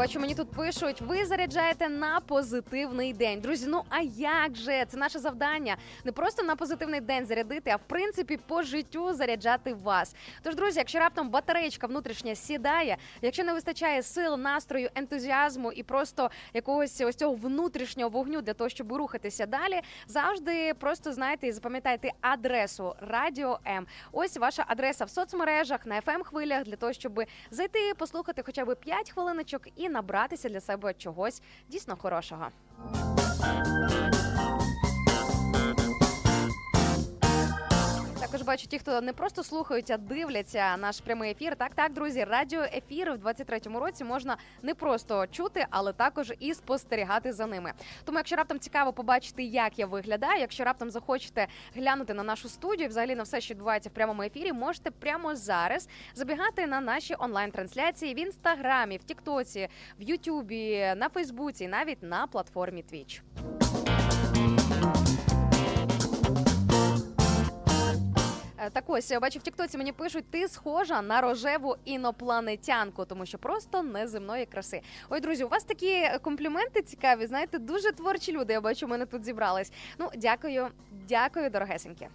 [0.00, 3.40] Бачу, мені тут пишуть, ви заряджаєте на позитивний день.
[3.40, 4.84] Друзі, ну а як же?
[4.88, 5.76] Це наше завдання.
[6.04, 10.14] Не просто на позитивний день зарядити, а в принципі по життю заряджати вас.
[10.42, 16.30] Тож, друзі, якщо раптом батареєчка внутрішня сідає, якщо не вистачає сил, настрою, ентузіазму і просто
[16.54, 22.12] якогось ось цього внутрішнього вогню для того, щоб рухатися далі, завжди просто знайте і запам'ятайте
[22.20, 23.86] адресу Радіо М.
[24.12, 28.74] Ось ваша адреса в соцмережах на fm хвилях для того, щоб зайти, послухати хоча б
[28.74, 32.46] 5 хвилиночок і набратися для себе чогось дійсно хорошого.
[38.30, 41.56] Також бачу ті, хто не просто слухають, а дивляться наш прямий ефір.
[41.56, 47.32] Так, так, друзі, радіоефіри в 23-му році можна не просто чути, але також і спостерігати
[47.32, 47.72] за ними.
[48.04, 52.88] Тому, якщо раптом цікаво побачити, як я виглядаю, якщо раптом захочете глянути на нашу студію,
[52.88, 58.14] взагалі на все, що відбувається в прямому ефірі, можете прямо зараз забігати на наші онлайн-трансляції
[58.14, 63.20] в інстаграмі, в Тіктоці, в Ютубі, на Фейсбуці, навіть на платформі Twitch.
[68.72, 73.38] Так ось я бачу в Тіктоці мені пишуть, ти схожа на рожеву інопланетянку, тому що
[73.38, 74.82] просто неземної краси.
[75.10, 77.26] Ой, друзі, у вас такі компліменти цікаві.
[77.26, 78.52] Знаєте, дуже творчі люди.
[78.52, 79.72] Я бачу, мене тут зібрались.
[79.98, 80.68] Ну, дякую,
[81.08, 82.08] дякую, дорогесенькі.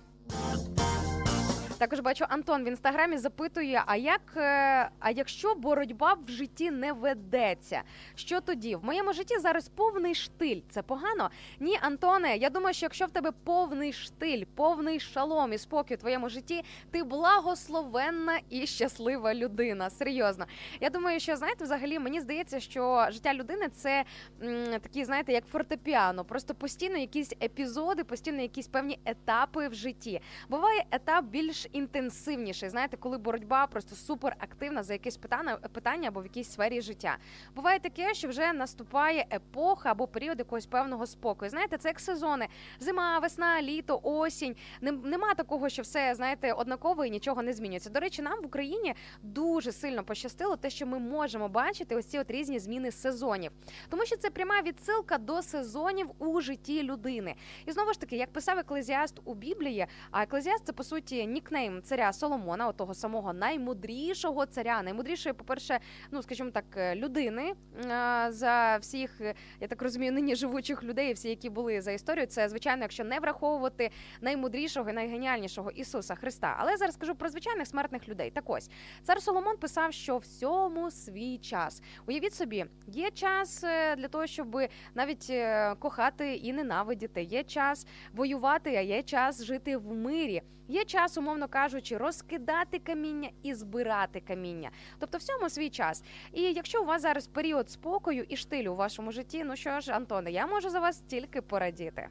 [1.78, 6.94] Також бачу, Антон в інстаграмі запитує: а як е, а якщо боротьба в житті не
[6.94, 7.82] ведеться,
[8.16, 8.76] що тоді?
[8.76, 10.62] В моєму житті зараз повний штиль.
[10.70, 11.30] Це погано?
[11.60, 12.38] Ні, Антоне.
[12.38, 16.64] Я думаю, що якщо в тебе повний штиль, повний шалом і спокій у твоєму житті,
[16.92, 19.90] ти благословенна і щаслива людина.
[19.90, 20.46] Серйозно.
[20.82, 24.04] Я думаю, що знаєте, взагалі мені здається, що життя людини це
[24.44, 26.24] м, такі, знаєте, як фортепіано.
[26.26, 30.22] Просто постійно якісь епізоди, постійно якісь певні етапи в житті.
[30.50, 32.70] Буває етап більш інтенсивніший.
[32.70, 37.18] Знаєте, коли боротьба просто супер активна за якесь питання, питання або в якійсь сфері життя.
[37.55, 41.51] Буває таке, що вже наступає епоха або період якогось певного спокою.
[41.51, 42.47] Знаєте, це як сезони:
[42.80, 44.55] зима, весна, літо, осінь.
[44.82, 47.89] Нема такого, що все знаєте однаково і нічого не змінюється.
[47.89, 52.20] До речі, нам в Україні дуже сильно пощастило, те, що ми можемо бачити ось ці
[52.20, 53.51] от різні зміни сезонів,
[53.89, 57.36] тому що це пряма відсилка до сезонів у житті людини.
[57.66, 61.55] І знову ж таки, як писав еклезіаст у Біблії, а еклезіаст це по суті нікнейм
[61.84, 65.80] царя Соломона, от того самого наймудрішого царя, наймудрішої, по-перше,
[66.12, 67.53] ну скажімо так, е, людини
[67.86, 72.28] е, за всіх, е, я так розумію, нині живучих людей, всі, які були за історію.
[72.28, 73.89] Це звичайно, якщо не враховувати
[74.22, 76.56] наймудрішого і найгеніальнішого Ісуса Христа.
[76.60, 78.32] Але я зараз скажу про звичайних смертних людей.
[78.32, 78.70] Так ось
[79.03, 81.82] цар Соломон писав, що всьому свій час.
[82.08, 83.62] Уявіть собі, є час
[83.97, 84.58] для того, щоб
[84.95, 85.34] навіть
[85.80, 87.24] кохати і ненавидіти.
[87.24, 90.41] Є час воювати, а є час жити в мирі.
[90.68, 94.72] Є час, умовно кажучи, розкидати каміння і збирати каміння.
[95.00, 96.04] Тобто, всьому свій час.
[96.34, 99.91] І якщо у вас зараз період спокою і штилю у вашому житті, ну що ж,
[99.91, 102.10] Антоне, я можу за вас тільки порадіти.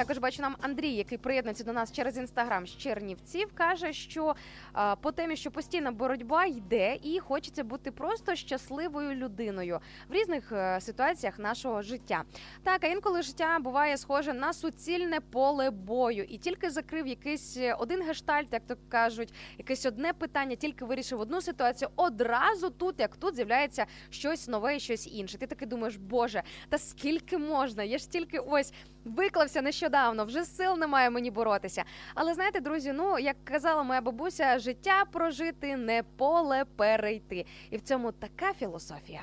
[0.00, 4.34] Також бачу нам Андрій, який приєднується до нас через інстаграм з Чернівців, каже, що
[4.72, 10.52] а, по темі, що постійна боротьба йде, і хочеться бути просто щасливою людиною в різних
[10.52, 12.22] е, ситуаціях нашого життя.
[12.62, 17.74] Так, а інколи життя буває схоже на суцільне поле бою, і тільки закрив якийсь е,
[17.74, 21.90] один гештальт, як то кажуть, якесь одне питання, тільки вирішив одну ситуацію.
[21.96, 25.38] Одразу тут, як тут, з'являється щось нове, щось інше.
[25.38, 27.82] Ти таки думаєш, боже, та скільки можна?
[27.82, 28.72] Я ж тільки ось
[29.04, 31.84] виклався нещодавно, вже сил немає мені боротися.
[32.14, 37.46] Але знаєте, друзі, ну як казала моя бабуся, життя прожити не поле перейти.
[37.70, 39.20] І в цьому така філософія.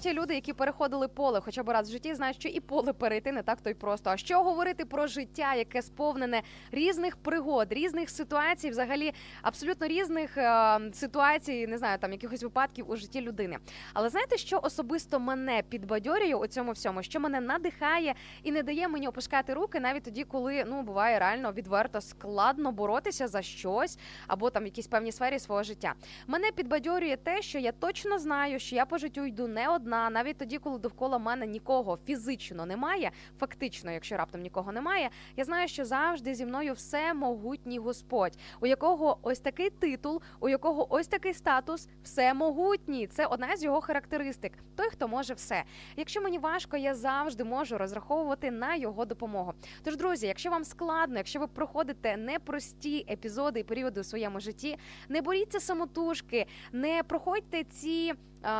[0.00, 3.32] Ті люди, які переходили поле хоча б раз в житті, знають, що і поле перейти
[3.32, 4.10] не так то й просто.
[4.10, 6.42] А що говорити про життя, яке сповнене
[6.72, 12.96] різних пригод, різних ситуацій, взагалі абсолютно різних е, ситуацій, не знаю, там якихось випадків у
[12.96, 13.58] житті людини.
[13.94, 18.88] Але знаєте, що особисто мене підбадьорює у цьому всьому, що мене надихає і не дає
[18.88, 24.50] мені опускати руки, навіть тоді, коли ну буває реально відверто складно боротися за щось або
[24.50, 25.94] там в якійсь певній сфері свого життя.
[26.26, 30.38] Мене підбадьорює те, що я точно знаю, що я по життю йду не одна, навіть
[30.38, 35.84] тоді, коли довкола мене нікого фізично немає, фактично, якщо раптом нікого немає, я знаю, що
[35.84, 41.34] завжди зі мною все могутній Господь, у якого ось такий титул, у якого ось такий
[41.34, 43.06] статус, всемогутній.
[43.06, 44.52] Це одна з його характеристик.
[44.76, 45.64] Той, хто може все.
[45.96, 49.52] Якщо мені важко, я завжди можу розраховувати на його допомогу.
[49.82, 54.78] Тож, друзі, якщо вам складно, якщо ви проходите непрості епізоди і періоди у своєму житті,
[55.08, 58.14] не боріться самотужки, не проходьте ці.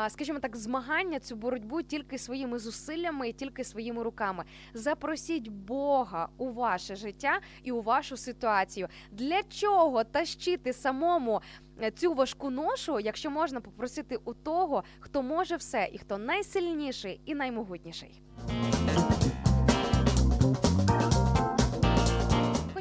[0.09, 4.45] Скажімо так, змагання, цю боротьбу тільки своїми зусиллями і тільки своїми руками.
[4.75, 8.89] Запросіть Бога у ваше життя і у вашу ситуацію.
[9.11, 11.41] Для чого тащити самому
[11.83, 17.21] е, цю важку ношу, якщо можна попросити у того, хто може все і хто найсильніший
[17.25, 18.23] і наймогутніший?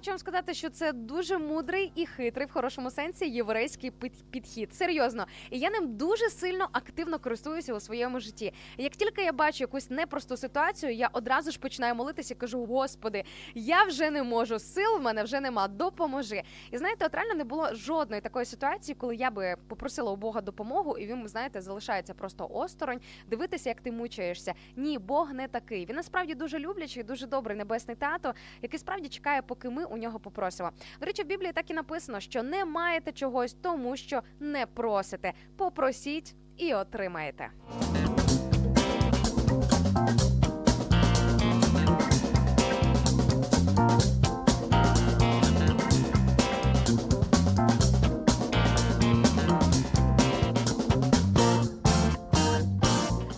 [0.08, 4.74] Хочу вам сказати, що це дуже мудрий і хитрий в хорошому сенсі єврейський під- підхід.
[4.76, 8.54] Серйозно, і я ним дуже сильно активно користуюся у своєму житті.
[8.78, 13.24] Як тільки я бачу якусь непросту ситуацію, я одразу ж починаю молитися і кажу: Господи,
[13.56, 15.68] я вже не можу, сил в мене вже нема.
[15.68, 16.44] Допоможи.
[16.72, 20.42] І знаєте, от реально не було жодної такої ситуації, коли я би попросила у Бога
[20.42, 23.00] допомогу, і він, знаєте, залишається просто осторонь,
[23.30, 24.54] дивитися, як ти мучаєшся.
[24.76, 25.86] Ні, Бог не такий.
[25.86, 30.20] Він насправді дуже люблячий, дуже добрий небесний тато, який справді чекає, поки ми у нього
[30.20, 30.72] попросила.
[31.00, 35.34] До речі, в Біблії так і написано, що не маєте чогось, тому що не просите.
[35.58, 37.50] Попросіть і отримаєте.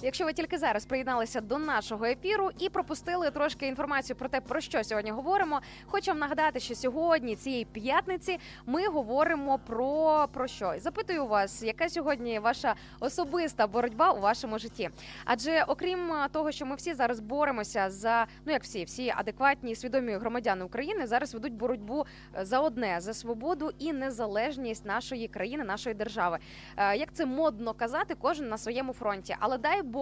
[0.09, 4.61] Якщо ви тільки зараз приєдналися до нашого ефіру і пропустили трошки інформацію про те, про
[4.61, 10.73] що сьогодні говоримо, хочу вам нагадати, що сьогодні цієї п'ятниці ми говоримо про, про що?
[10.77, 14.89] Запитую вас, яка сьогодні ваша особиста боротьба у вашому житті?
[15.25, 20.13] Адже окрім того, що ми всі зараз боремося за ну як всі, всі адекватні свідомі
[20.13, 22.05] громадяни України зараз ведуть боротьбу
[22.39, 26.39] е, за одне за свободу і незалежність нашої країни, нашої держави.
[26.77, 29.35] Е, Як це модно казати, кожен на своєму фронті.
[29.39, 29.98] Але дай Бог,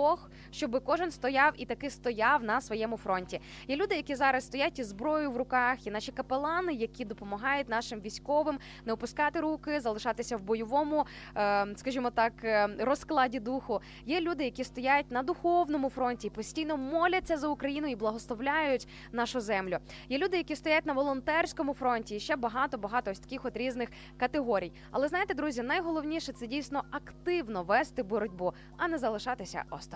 [0.52, 3.42] щоб кожен стояв і таки стояв на своєму фронті.
[3.68, 8.02] Є люди, які зараз стоять із зброєю в руках, і наші капелани, які допомагають нашим
[8.02, 13.82] військовим не опускати руки, залишатися в бойовому, е, скажімо так, е, розкладі духу.
[14.06, 19.40] Є люди, які стоять на духовному фронті, і постійно моляться за Україну і благословляють нашу
[19.40, 19.78] землю.
[20.10, 23.90] Є люди, які стоять на волонтерському фронті, і ще багато багато ось таких от різних
[24.18, 24.72] категорій.
[24.92, 29.87] Але знаєте, друзі, найголовніше це дійсно активно вести боротьбу, а не залишатися осторонь.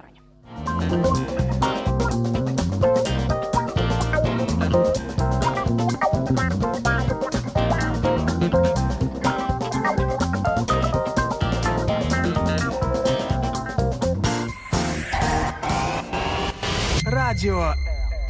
[17.05, 17.73] Радіо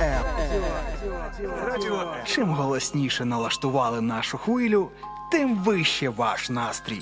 [0.02, 0.24] М.
[1.68, 4.90] Радіо Чим голосніше налаштували нашу хвилю,
[5.32, 7.02] тим вище ваш настрій.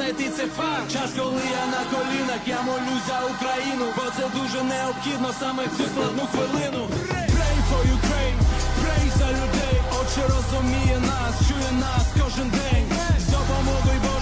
[0.00, 0.92] Знайти це факт.
[0.92, 5.76] Час, коли я на колінах, я молюсь за Україну Бо це дуже необхідно саме в
[5.76, 6.82] цю складну хвилину.
[7.36, 8.40] Pray for Ukraine,
[8.80, 9.76] pray за людей.
[9.98, 12.86] Отче розуміє нас, чує нас кожен день.
[13.24, 14.19] З допомогою Божою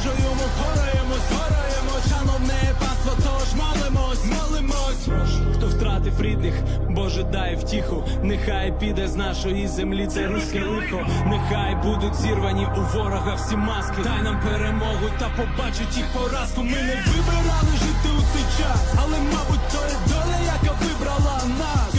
[3.09, 5.39] Панство, тож молимось, молимось.
[5.55, 6.55] Хто втратив рідних,
[6.91, 11.07] Боже дай втіху Нехай піде з нашої землі це руське лихо.
[11.27, 13.97] Нехай будуть зірвані у ворога всі маски.
[14.05, 16.63] Дай нам перемогу та побачить їх поразку.
[16.63, 21.98] Ми не вибирали жити у цей час Але мабуть то є доля, яка вибрала нас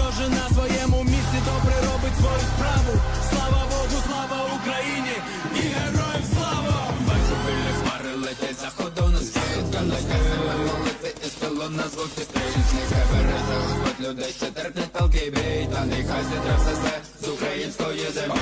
[11.79, 16.23] із пилу на звук стрільниць Нехай береже Господь людей, що терпнуть палки бій Та нехай
[16.23, 18.39] зітре все зле з української землі.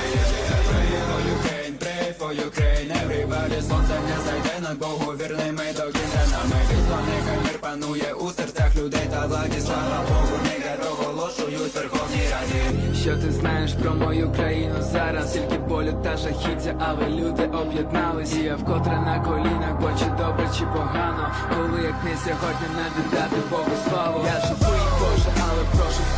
[0.78, 6.22] Pray for Ukraine, pray for Ukraine Everybody сонце не зайде над Богу вірними до кінця
[6.32, 11.76] Нами вісло, нехай мир панує у серцях людей та владі Слава Богу, нехай проголошують в
[11.76, 12.98] Верховній Раді.
[13.02, 15.32] Що ти знаєш про мою країну зараз?
[15.32, 18.34] Тільки болю та жахіття, але люди об'єднались.
[18.34, 21.32] І я вкотре на колінах, бо чи добре, чи погано.
[21.48, 24.24] Коли як не сьогодні не віддати Богу славу.
[24.26, 24.77] Я прошу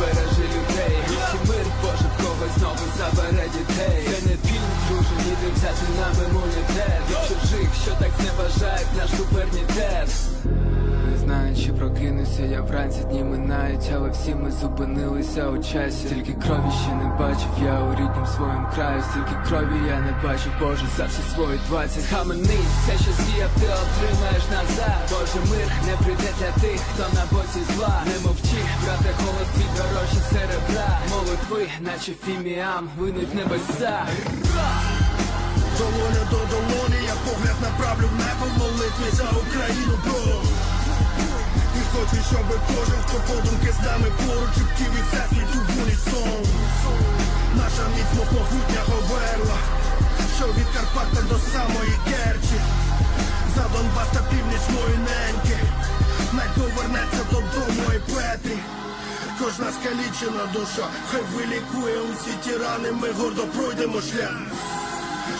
[0.01, 0.97] збережи людей.
[1.09, 4.03] І мир, Боже, в когось знову забере дітей.
[4.05, 9.09] Це не фільм, друже, ніде взяти нам імунітет Від чужих, що так не бажають наш
[9.09, 10.30] суверенітет
[11.11, 16.09] не знаю, чи прокинуся я вранці дні минають, але всі ми зупинилися у часі.
[16.09, 20.51] Тільки крові ще не бачив, я у ріднім своєму краю, стільки крові я не бачив,
[20.59, 25.01] Боже, за всі свої двадцять Хаменись, все, що сіяв, ти отримаєш назад.
[25.11, 28.03] Боже, мир не прийде для тих, хто на боці зла.
[28.05, 30.99] Не мовчи, брате, голос твій дорожче серебра.
[31.11, 34.05] Молитви, наче фіміам, винуть небеса.
[35.81, 40.41] Долоня до долоні, я погляд направлю в небо молитві за Україну, бро.
[41.77, 46.41] І хочу, щоб кожен, хто подумки з нами поруч і всесвіту в унісон.
[47.55, 49.57] Наша міцно могутня говерла,
[50.37, 52.57] що від Карпата до самої Керчі.
[53.55, 55.57] За Донбас та північ мої неньки.
[56.33, 58.57] Най повернеться додому і Петрі.
[59.39, 64.37] Кожна скалічена душа, хай вилікує усі ті рани, ми гордо пройдемо шлях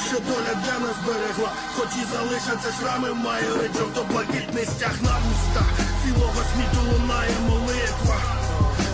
[0.07, 5.69] що доля для нас берегла, хоч і залишаться шрами, має ледь жовто-блакитний стяг на вустах
[6.03, 8.17] Цілого світу лунає молитва.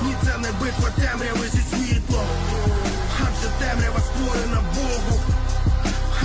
[0.04, 2.28] Ні, це не битва темряви зі світлом.
[3.26, 5.20] Адже темрява створена Богу,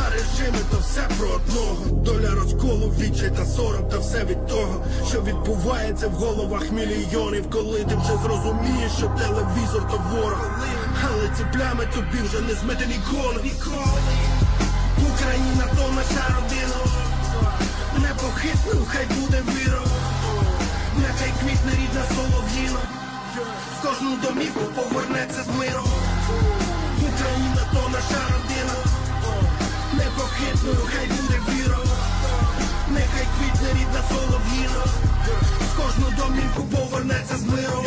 [0.06, 2.02] а режими, то все про одного.
[2.04, 7.84] Доля розколу, відчай та сором, та все від того, що відбувається в головах мільйонів, коли
[7.84, 10.50] ти вже зрозумієш, що телевізор то ворог.
[11.04, 13.40] Але ці плями тобі вже не змити ніколи.
[15.22, 16.78] Україна то наша родина.
[17.98, 19.82] Непохитною хай буде віра.
[20.96, 22.80] Нехай квітне рідна солов'їна.
[23.78, 25.86] В кожну домівку повернеться з миром.
[26.98, 28.76] Україна то наша родина.
[29.92, 31.78] Непохитною хай буде віра.
[32.88, 34.84] Нехай квітне рідна солов'їна.
[35.60, 37.86] В кожну домівку повернеться з миром.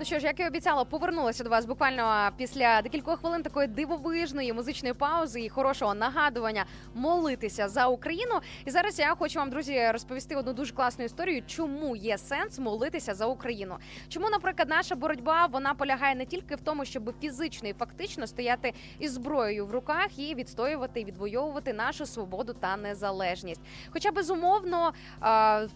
[0.00, 4.52] Ну що ж, як і обіцяла, повернулася до вас буквально після декількох хвилин такої дивовижної
[4.52, 8.34] музичної паузи і хорошого нагадування молитися за Україну.
[8.64, 13.14] І зараз я хочу вам, друзі, розповісти одну дуже класну історію, чому є сенс молитися
[13.14, 13.76] за Україну.
[14.08, 18.72] Чому, наприклад, наша боротьба вона полягає не тільки в тому, щоб фізично і фактично стояти
[18.98, 23.60] із зброєю в руках і відстоювати і відвоювати нашу свободу та незалежність.
[23.90, 24.92] Хоча безумовно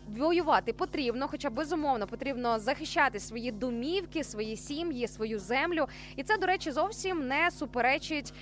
[0.09, 5.87] воювати потрібно, хоча безумовно потрібно захищати свої домівки, свої сім'ї, свою землю.
[6.17, 8.33] І це, до речі, зовсім не суперечить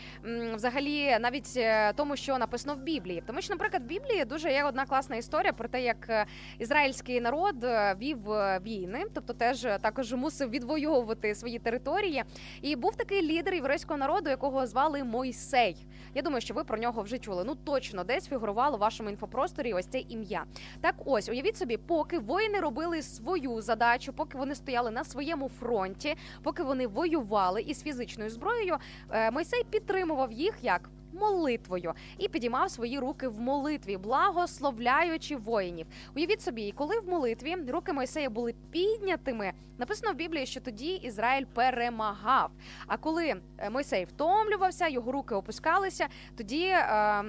[0.54, 3.22] взагалі навіть е, тому, що написано в Біблії.
[3.26, 6.26] Тому що, наприклад, в Біблії дуже є одна класна історія про те, як е,
[6.58, 8.18] ізраїльський народ е, вів
[8.62, 12.24] війни, тобто теж також мусив відвоювати свої території.
[12.62, 15.86] І був такий лідер єврейського народу, якого звали Мойсей.
[16.14, 17.44] Я думаю, що ви про нього вже чули.
[17.46, 20.44] Ну точно десь фігурувало в вашому інфопросторі ось це ім'я.
[20.80, 26.16] Так, ось уявіть собі, поки воїни робили свою задачу, поки вони стояли на своєму фронті,
[26.42, 28.76] поки вони воювали із фізичною зброєю,
[29.10, 30.90] е, Мойсей підтримував їх як.
[31.14, 35.86] Молитвою і підіймав свої руки в молитві, благословляючи воїнів.
[36.16, 41.44] Уявіть собі, коли в молитві руки Мойсея були піднятими, написано в Біблії, що тоді Ізраїль
[41.54, 42.50] перемагав.
[42.86, 46.06] А коли е, Мойсей втомлювався, його руки опускалися,
[46.36, 46.64] тоді.
[46.64, 47.24] Е,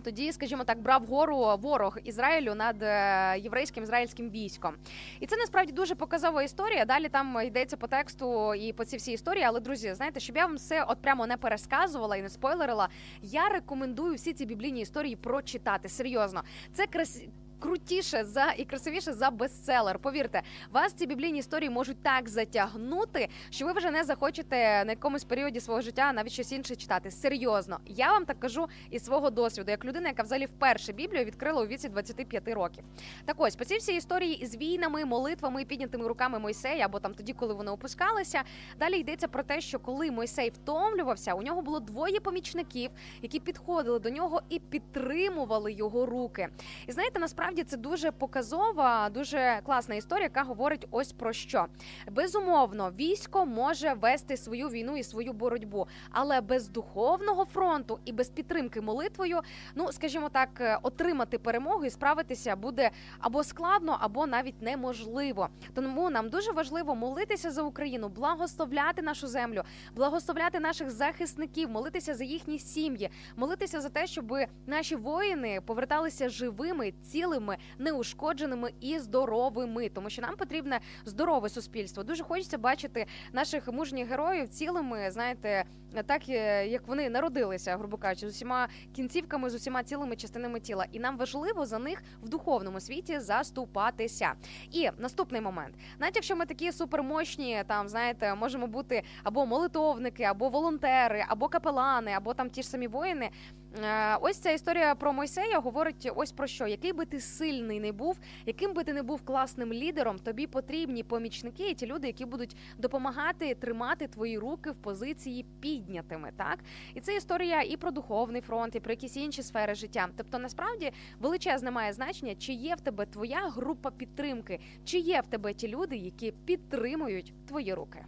[0.00, 4.74] тоді, скажімо так, брав гору ворог Ізраїлю над е, єврейським ізраїльським військом,
[5.20, 6.84] і це насправді дуже показова історія.
[6.84, 9.44] Далі там йдеться по тексту і по цій всій історії.
[9.44, 12.88] Але друзі, знаєте, щоб я вам все от прямо не пересказувала і не спойлерила,
[13.22, 15.88] я рекомендую всі ці біблійні історії прочитати.
[15.88, 16.42] Серйозно,
[16.72, 17.22] це крас
[17.60, 19.98] крутіше за і красивіше за бестселер.
[19.98, 25.24] Повірте, вас ці біблійні історії можуть так затягнути, що ви вже не захочете на якомусь
[25.24, 27.10] періоді свого життя навіть щось інше читати.
[27.10, 31.62] Серйозно, я вам так кажу із свого досвіду, як людина, яка взагалі вперше Біблію відкрила
[31.62, 32.84] у віці 25 років.
[33.24, 37.32] Так ось по цій всій історії із війнами, молитвами, піднятими руками Мойсея, або там тоді,
[37.32, 38.42] коли вони опускалися.
[38.78, 42.90] Далі йдеться про те, що коли Мойсей втомлювався, у нього було двоє помічників,
[43.22, 46.48] які підходили до нього і підтримували його руки.
[46.86, 51.66] І знаєте, насправді це дуже показова, дуже класна історія, яка говорить ось про що.
[52.10, 58.28] Безумовно, військо може вести свою війну і свою боротьбу, але без духовного фронту і без
[58.28, 59.40] підтримки молитвою,
[59.74, 65.48] ну скажімо так, е, отримати перемогу і справитися буде або складно, або навіть неможливо.
[65.74, 69.62] Тому нам дуже важливо молитися за Україну, благословляти нашу землю,
[69.94, 74.34] благословляти наших захисників, молитися за їхні сім'ї, молитися за те, щоб
[74.66, 77.39] наші воїни поверталися живими, цілими,
[77.78, 82.02] неушкодженими і здоровими, тому що нам потрібне здорове суспільство.
[82.02, 85.64] Дуже хочеться бачити наших мужніх героїв цілими, знаєте,
[86.06, 90.86] так е, як вони народилися, грубо кажучи, з усіма кінцівками, з усіма цілими частинами тіла.
[90.92, 94.32] І нам важливо за них в духовному світі заступатися.
[94.72, 100.48] І наступний момент, навіть якщо ми такі супермощні, там знаєте, можемо бути або молитовники, або
[100.48, 103.30] волонтери, або капелани, або там ті ж самі воїни.
[103.78, 107.92] Е, Ось ця історія про Мойсея говорить ось про що: який би ти сильний не
[107.92, 112.24] був, яким би ти не був класним лідером, тобі потрібні помічники, і ті люди, які
[112.24, 116.30] будуть допомагати тримати твої руки в позиції піднятими.
[116.36, 116.58] Так
[116.94, 120.08] і це історія і про духовний фронт, і про якісь інші сфери життя.
[120.16, 125.26] Тобто, насправді величезне має значення, чи є в тебе твоя група підтримки, чи є в
[125.26, 128.04] тебе ті люди, які підтримують твої руки.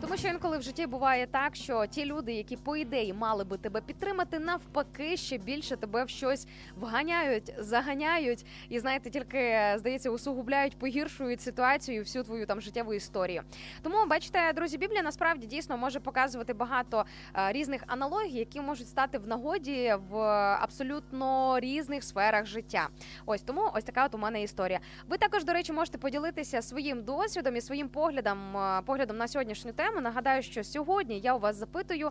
[0.00, 3.44] Тому що інколи інколи в житті буває так, що ті люди, які по ідеї мали
[3.44, 6.46] би тебе підтримати, навпаки, ще більше тебе в щось
[6.76, 13.42] вганяють, заганяють, і знаєте, тільки здається, усугубляють, погіршують ситуацію, всю твою там життєву історію.
[13.82, 17.04] Тому бачите, друзі, Біблія насправді дійсно може показувати багато
[17.34, 20.16] е, різних аналогій, які можуть стати в нагоді в
[20.62, 22.88] абсолютно різних сферах життя.
[23.26, 24.80] Ось тому ось така от у мене історія.
[25.08, 29.72] Ви також, до речі, можете поділитися своїм досвідом і своїм поглядом е, поглядом на сьогоднішню
[29.72, 30.00] тему.
[30.00, 32.10] Нагадаю, що сьогодні я у вас запитую,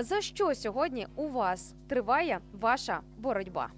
[0.00, 3.68] за що сьогодні у вас триває ваша боротьба.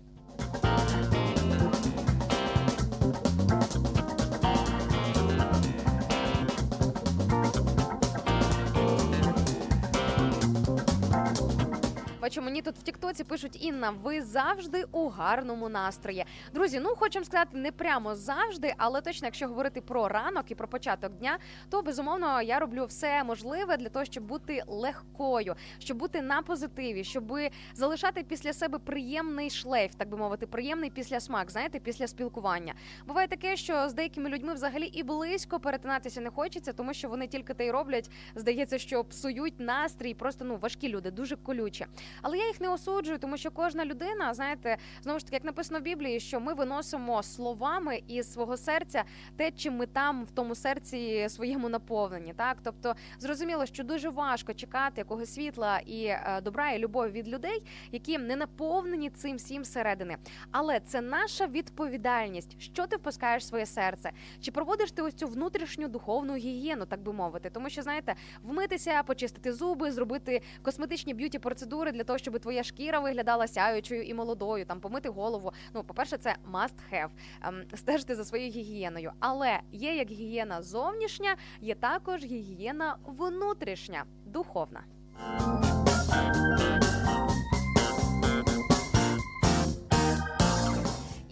[12.31, 16.25] Бачу, мені тут в Тіктоці пишуть Інна, ви завжди у гарному настрої.
[16.55, 20.69] Друзі, ну хочемо сказати, не прямо завжди, але точно, якщо говорити про ранок і про
[20.69, 21.39] початок дня,
[21.71, 27.05] то безумовно я роблю все можливе для того, щоб бути легкою, щоб бути на позитиві,
[27.05, 27.39] щоб
[27.75, 32.75] залишати після себе приємний шлейф, так би мовити, приємний післясмак, знаєте, після спілкування.
[33.07, 37.27] Буває таке, що з деякими людьми взагалі і близько перетинатися не хочеться, тому що вони
[37.27, 38.11] тільки те й роблять.
[38.35, 41.87] Здається, що псують настрій, просто ну важкі люди, дуже колючі.
[42.23, 45.81] Але я їх не осуджую, тому що кожна людина, знаєте, знову ж таки, як написано
[45.81, 49.05] в Біблії, що ми виносимо словами із свого серця
[49.37, 52.35] те, чим ми там в тому серці своєму наповнені.
[52.37, 57.29] Так, тобто зрозуміло, що дуже важко чекати якогось світла і е, добра і любові від
[57.29, 57.63] людей,
[57.93, 60.17] які не наповнені цим всім всередини.
[60.51, 64.11] Але це наша відповідальність, що ти впускаєш в своє серце,
[64.41, 69.03] чи проводиш ти ось цю внутрішню духовну гігієну, так би мовити, тому що знаєте, вмитися,
[69.03, 74.65] почистити зуби, зробити косметичні beauty процедури для того, щоб твоя шкіра виглядала сяючою і молодою,
[74.65, 75.53] там помити голову.
[75.75, 77.09] Ну, по-перше, це must have,
[77.43, 79.13] ем, стежити за своєю гігієною.
[79.21, 84.81] Але є як гігієна зовнішня, є також гігієна внутрішня, духовна.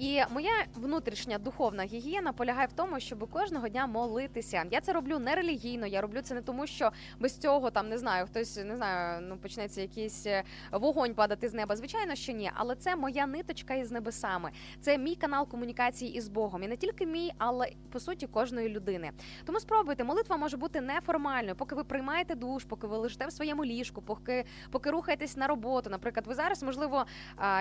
[0.09, 4.65] І моя внутрішня духовна гігієна полягає в тому, щоб кожного дня молитися.
[4.71, 5.87] Я це роблю не релігійно.
[5.87, 9.37] Я роблю це не тому, що без цього там не знаю, хтось не знаю, ну
[9.37, 10.43] почнеться якийсь е,
[10.73, 11.77] вогонь падати з неба.
[11.77, 14.51] Звичайно, що ні, але це моя ниточка із небесами.
[14.81, 16.63] Це мій канал комунікації із Богом.
[16.63, 19.11] І не тільки мій, але по суті кожної людини.
[19.45, 23.65] Тому спробуйте, молитва може бути неформальною, поки ви приймаєте душ, поки ви лежите в своєму
[23.65, 25.91] ліжку, поки поки рухаєтесь на роботу.
[25.91, 27.05] Наприклад, ви зараз можливо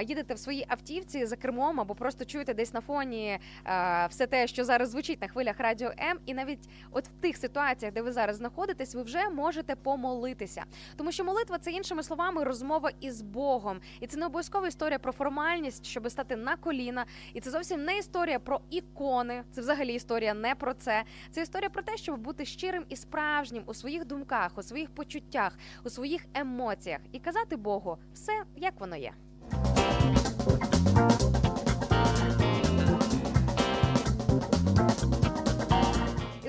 [0.01, 4.47] їдете в своїй автівці за кермом або просто чуєте десь на фоні е, все те,
[4.47, 8.11] що зараз звучить на хвилях радіо М, і навіть от в тих ситуаціях, де ви
[8.11, 10.63] зараз знаходитесь, ви вже можете помолитися,
[10.95, 15.11] тому що молитва це іншими словами розмова із Богом, і це не обов'язкова історія про
[15.11, 19.43] формальність, щоб стати на коліна, і це зовсім не історія про ікони.
[19.51, 21.03] Це взагалі історія не про це.
[21.31, 25.57] Це історія про те, щоб бути щирим і справжнім у своїх думках, у своїх почуттях,
[25.83, 29.13] у своїх емоціях і казати Богу все як воно є.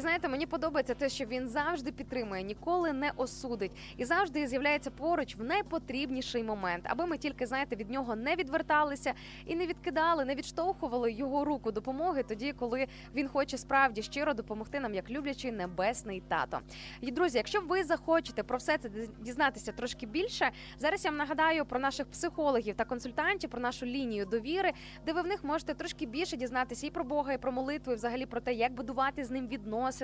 [0.09, 5.37] Знаєте, мені подобається те, що він завжди підтримує, ніколи не осудить і завжди з'являється поруч
[5.37, 9.13] в найпотрібніший момент, аби ми тільки знаєте від нього не відверталися
[9.47, 14.81] і не відкидали, не відштовхували його руку допомоги тоді, коли він хоче справді щиро допомогти
[14.81, 16.61] нам, як люблячий небесний тато.
[17.01, 18.91] І друзі, якщо ви захочете про все це
[19.21, 24.27] дізнатися трошки більше, зараз я вам нагадаю про наших психологів та консультантів, про нашу лінію
[24.27, 24.73] довіри,
[25.07, 27.97] де ви в них можете трошки більше дізнатися і про Бога, і про молитву, і
[27.97, 29.98] взагалі про те, як будувати з ним відносини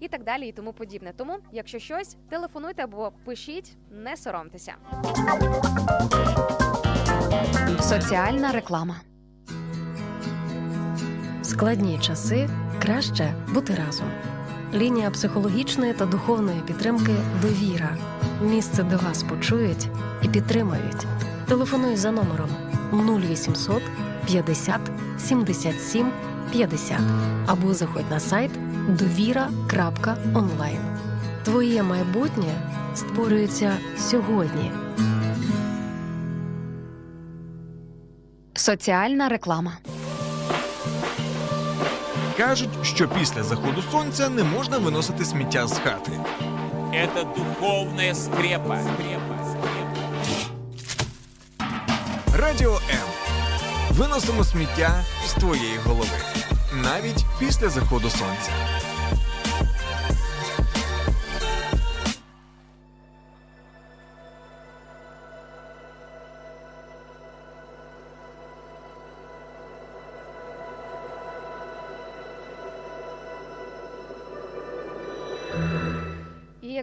[0.00, 1.12] і так далі, і тому подібне.
[1.16, 4.74] Тому, якщо щось, телефонуйте або пишіть, не соромтеся.
[7.80, 9.00] Соціальна реклама.
[11.40, 12.48] В складні часи
[12.82, 14.10] краще бути разом.
[14.74, 17.96] Лінія психологічної та духовної підтримки Довіра.
[18.42, 19.88] Місце, де вас почують
[20.22, 21.06] і підтримають.
[21.48, 22.48] Телефонуй за номером
[22.92, 23.82] 0800
[24.26, 24.80] 50
[25.18, 26.12] 77
[26.52, 27.00] 50
[27.46, 28.50] або заходь на сайт
[28.88, 30.78] довіра.онлайн.
[31.44, 32.54] Твоє майбутнє
[32.94, 34.72] створюється сьогодні.
[38.54, 39.72] Соціальна реклама.
[42.36, 46.12] Кажуть, що після заходу сонця не можна виносити сміття з хати.
[46.92, 48.80] Это духовная скрепа.
[52.38, 53.08] Радіо М.
[53.90, 56.08] Виносимо сміття з твоєї голови.
[56.82, 58.50] Навіть після заходу сонця.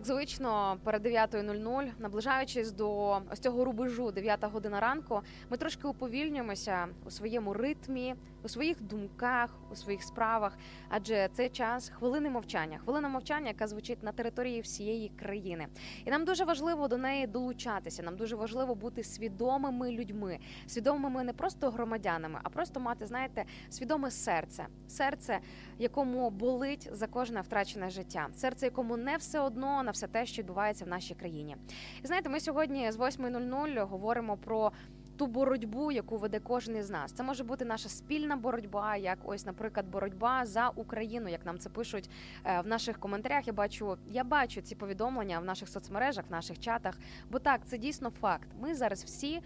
[0.03, 6.87] Як звично, перед 9.00, наближаючись до ось цього рубежу 9 година ранку, ми трошки уповільнюємося
[7.05, 10.57] у своєму ритмі, у своїх думках, у своїх справах.
[10.89, 15.67] Адже це час хвилини мовчання, хвилина мовчання, яка звучить на території всієї країни.
[16.05, 18.03] І нам дуже важливо до неї долучатися.
[18.03, 24.11] Нам дуже важливо бути свідомими людьми, свідомими не просто громадянами, а просто мати, знаєте, свідоме
[24.11, 25.39] серце, серце,
[25.79, 30.41] якому болить за кожне втрачене життя, серце, якому не все одно на все те, що
[30.41, 31.57] відбувається в нашій країні.
[32.03, 34.71] І знаєте, ми сьогодні з 8.00 говоримо про.
[35.17, 39.45] Ту боротьбу, яку веде кожен із нас, це може бути наша спільна боротьба, як ось,
[39.45, 42.09] наприклад, боротьба за Україну, як нам це пишуть
[42.45, 43.47] е, в наших коментарях.
[43.47, 46.97] Я бачу, я бачу ці повідомлення в наших соцмережах, в наших чатах.
[47.31, 48.47] Бо так, це дійсно факт.
[48.61, 49.41] Ми зараз всі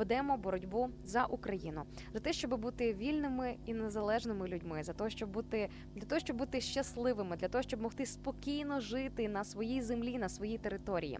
[0.00, 1.82] ведемо боротьбу за Україну,
[2.12, 6.36] за те, щоб бути вільними і незалежними людьми, за те, щоб бути для того, щоб
[6.36, 11.18] бути щасливими, для того, щоб могти спокійно жити на своїй землі, на своїй території.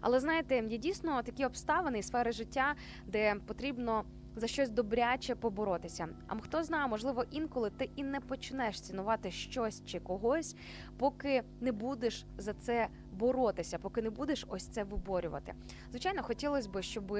[0.00, 2.74] Але знаєте, є дійсно такі обставини і сфери життя,
[3.06, 4.04] де потрібно.
[4.36, 6.08] За щось добряче поборотися.
[6.26, 10.56] А хто знає, можливо, інколи ти і не почнеш цінувати щось чи когось,
[10.98, 15.54] поки не будеш за це боротися, поки не будеш ось це виборювати.
[15.90, 17.18] Звичайно, хотілося б, щоб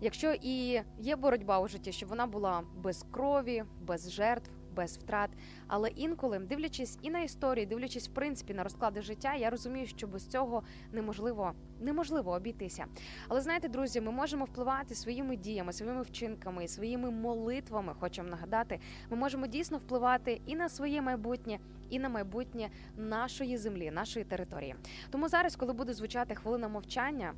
[0.00, 5.30] Якщо і є боротьба у житті, щоб вона була без крові, без жертв, без втрат.
[5.66, 10.06] Але інколи, дивлячись і на історію, дивлячись в принципі на розклади життя, я розумію, що
[10.06, 12.86] без цього неможливо неможливо обійтися.
[13.28, 17.94] Але знаєте, друзі, ми можемо впливати своїми діями, своїми вчинками, своїми молитвами.
[18.00, 18.80] Хочемо нагадати,
[19.10, 21.58] ми можемо дійсно впливати і на своє майбутнє,
[21.90, 24.74] і на майбутнє нашої землі, нашої території.
[25.10, 27.34] Тому зараз, коли буде звучати хвилина мовчання.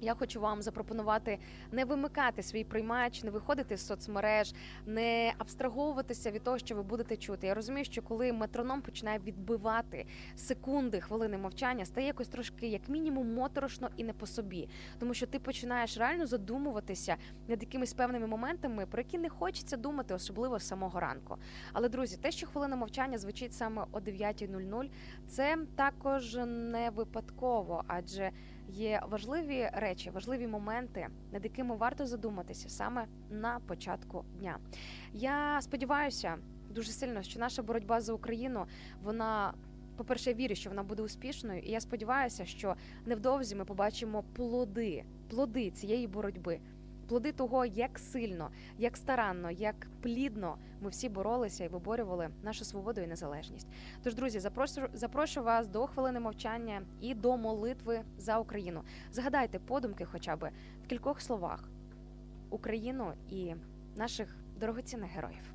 [0.00, 1.38] Я хочу вам запропонувати
[1.72, 4.54] не вимикати свій приймач, не виходити з соцмереж,
[4.86, 7.46] не абстраговуватися від того, що ви будете чути.
[7.46, 13.34] Я розумію, що коли метроном починає відбивати секунди, хвилини мовчання, стає якось трошки, як мінімум,
[13.34, 14.68] моторошно і не по собі,
[14.98, 17.16] тому що ти починаєш реально задумуватися
[17.48, 21.36] над якимись певними моментами, про які не хочеться думати, особливо з самого ранку.
[21.72, 24.90] Але друзі, те, що хвилина мовчання звучить саме о 9.00,
[25.28, 28.30] це також не випадково, адже
[28.68, 34.58] є важливі речі, важливі моменти, над якими варто задуматися саме на початку дня.
[35.12, 36.36] Я сподіваюся
[36.70, 38.66] дуже сильно, що наша боротьба за Україну
[39.02, 39.54] вона.
[39.96, 42.74] По-перше, я вірю, що вона буде успішною, і я сподіваюся, що
[43.06, 46.60] невдовзі ми побачимо плоди, плоди цієї боротьби
[47.08, 53.00] плоди того, як сильно, як старанно, як плідно ми всі боролися і виборювали нашу свободу
[53.00, 53.66] і незалежність.
[54.02, 58.82] Тож, друзі, запрошую, запрошую вас до хвилини мовчання і до молитви за Україну.
[59.12, 60.50] Згадайте подумки, хоча б
[60.84, 61.68] в кількох словах
[62.50, 63.54] Україну і
[63.96, 65.52] наших дорогоцінних героїв.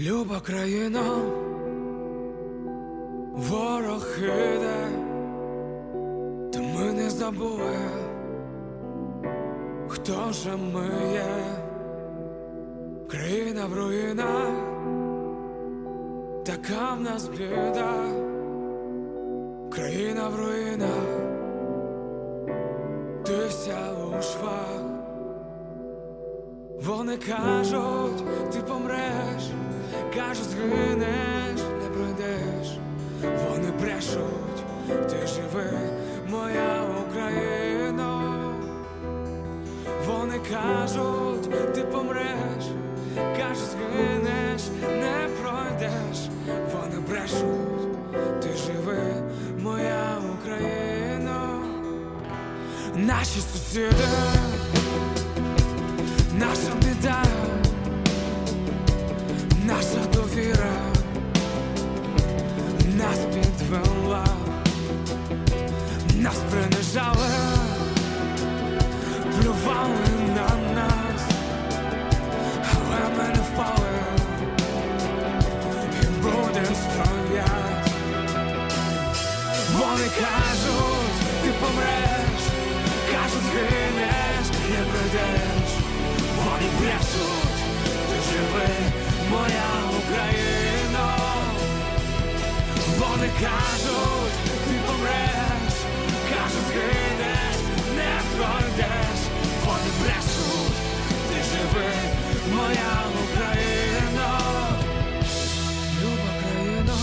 [0.00, 1.02] Люба країна,
[3.34, 4.88] ворог іде,
[6.52, 7.76] та ми не забули,
[9.88, 11.44] хто же ми є,
[13.08, 14.50] країна в руїнах,
[16.44, 17.94] така в нас біда,
[19.70, 21.08] країна в руїнах,
[23.26, 24.82] ти вся у швах,
[26.82, 29.52] вони кажуть, ти помреш
[30.14, 32.78] кажуть, згинеш, не пройдеш,
[33.22, 34.64] вони брешуть,
[35.10, 35.70] ти живи,
[36.30, 38.34] моя Україна,
[40.06, 42.64] вони кажуть, ти помреш,
[43.16, 46.18] кажуть, згинеш, не пройдеш,
[46.72, 49.22] вони брешуть, ти живи,
[49.62, 51.60] моя Україна,
[52.94, 53.94] наші сусіди,
[56.38, 57.24] наша біда
[66.28, 67.30] нас принижали,
[69.32, 71.22] плювали на нас,
[72.74, 73.98] але ми не впали
[76.02, 77.92] і будем стоять.
[79.72, 82.42] Вони кажуть, ти помреш,
[83.12, 85.70] кажуть, згинеш, не прийдеш.
[86.36, 87.58] Вони брешуть,
[88.08, 88.68] ти живи,
[89.30, 91.16] моя Україна.
[92.98, 94.32] Вони кажуть,
[94.64, 95.57] ти помреш,
[101.72, 101.90] живи,
[102.56, 104.40] моя Україна.
[106.02, 106.96] Люба країна,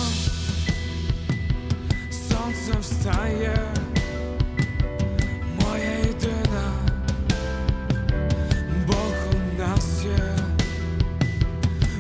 [2.11, 3.57] сонце встає,
[5.61, 6.71] моя єдина,
[8.87, 9.13] Бог
[9.57, 10.37] нас є,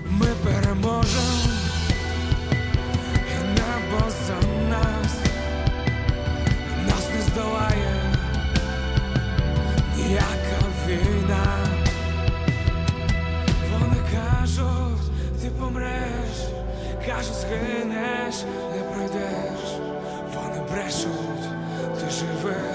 [0.09, 1.44] ми переможемо,
[17.05, 18.35] кажуть, згинеш,
[18.75, 19.69] не пройдеш.
[20.33, 21.49] Вони брешуть,
[21.99, 22.74] ти живи,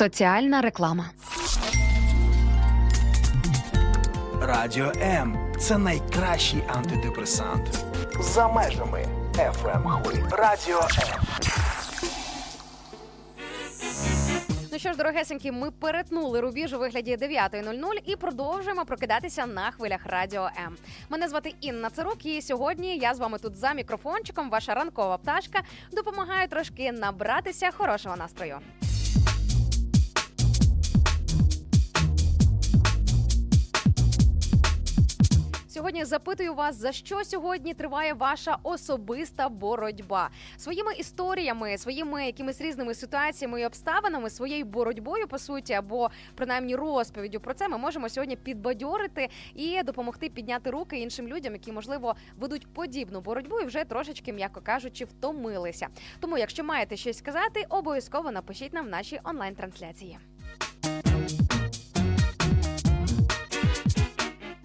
[0.00, 1.10] Соціальна реклама.
[4.40, 7.84] Радіо М це найкращий антидепресант.
[8.20, 10.22] За межами FM хвиль.
[10.30, 11.20] Радіо М.
[14.72, 20.00] Ну що ж, дорогесенькі, ми перетнули рубіж у вигляді 9.00 і продовжуємо прокидатися на хвилях
[20.06, 20.76] радіо М.
[21.08, 24.50] Мене звати Інна Цирук, і сьогодні я з вами тут за мікрофончиком.
[24.50, 25.60] Ваша ранкова пташка
[25.92, 28.58] допомагає трошки набратися хорошого настрою.
[35.80, 42.94] Сьогодні запитую вас, за що сьогодні триває ваша особиста боротьба своїми історіями, своїми якимись різними
[42.94, 47.68] ситуаціями і обставинами, своєю боротьбою по суті, або принаймні розповіддю про це.
[47.68, 53.60] Ми можемо сьогодні підбадьорити і допомогти підняти руки іншим людям, які можливо ведуть подібну боротьбу
[53.60, 55.88] і вже трошечки, м'яко кажучи, втомилися.
[56.20, 60.18] Тому, якщо маєте щось сказати, обов'язково напишіть нам в нашій онлайн трансляції.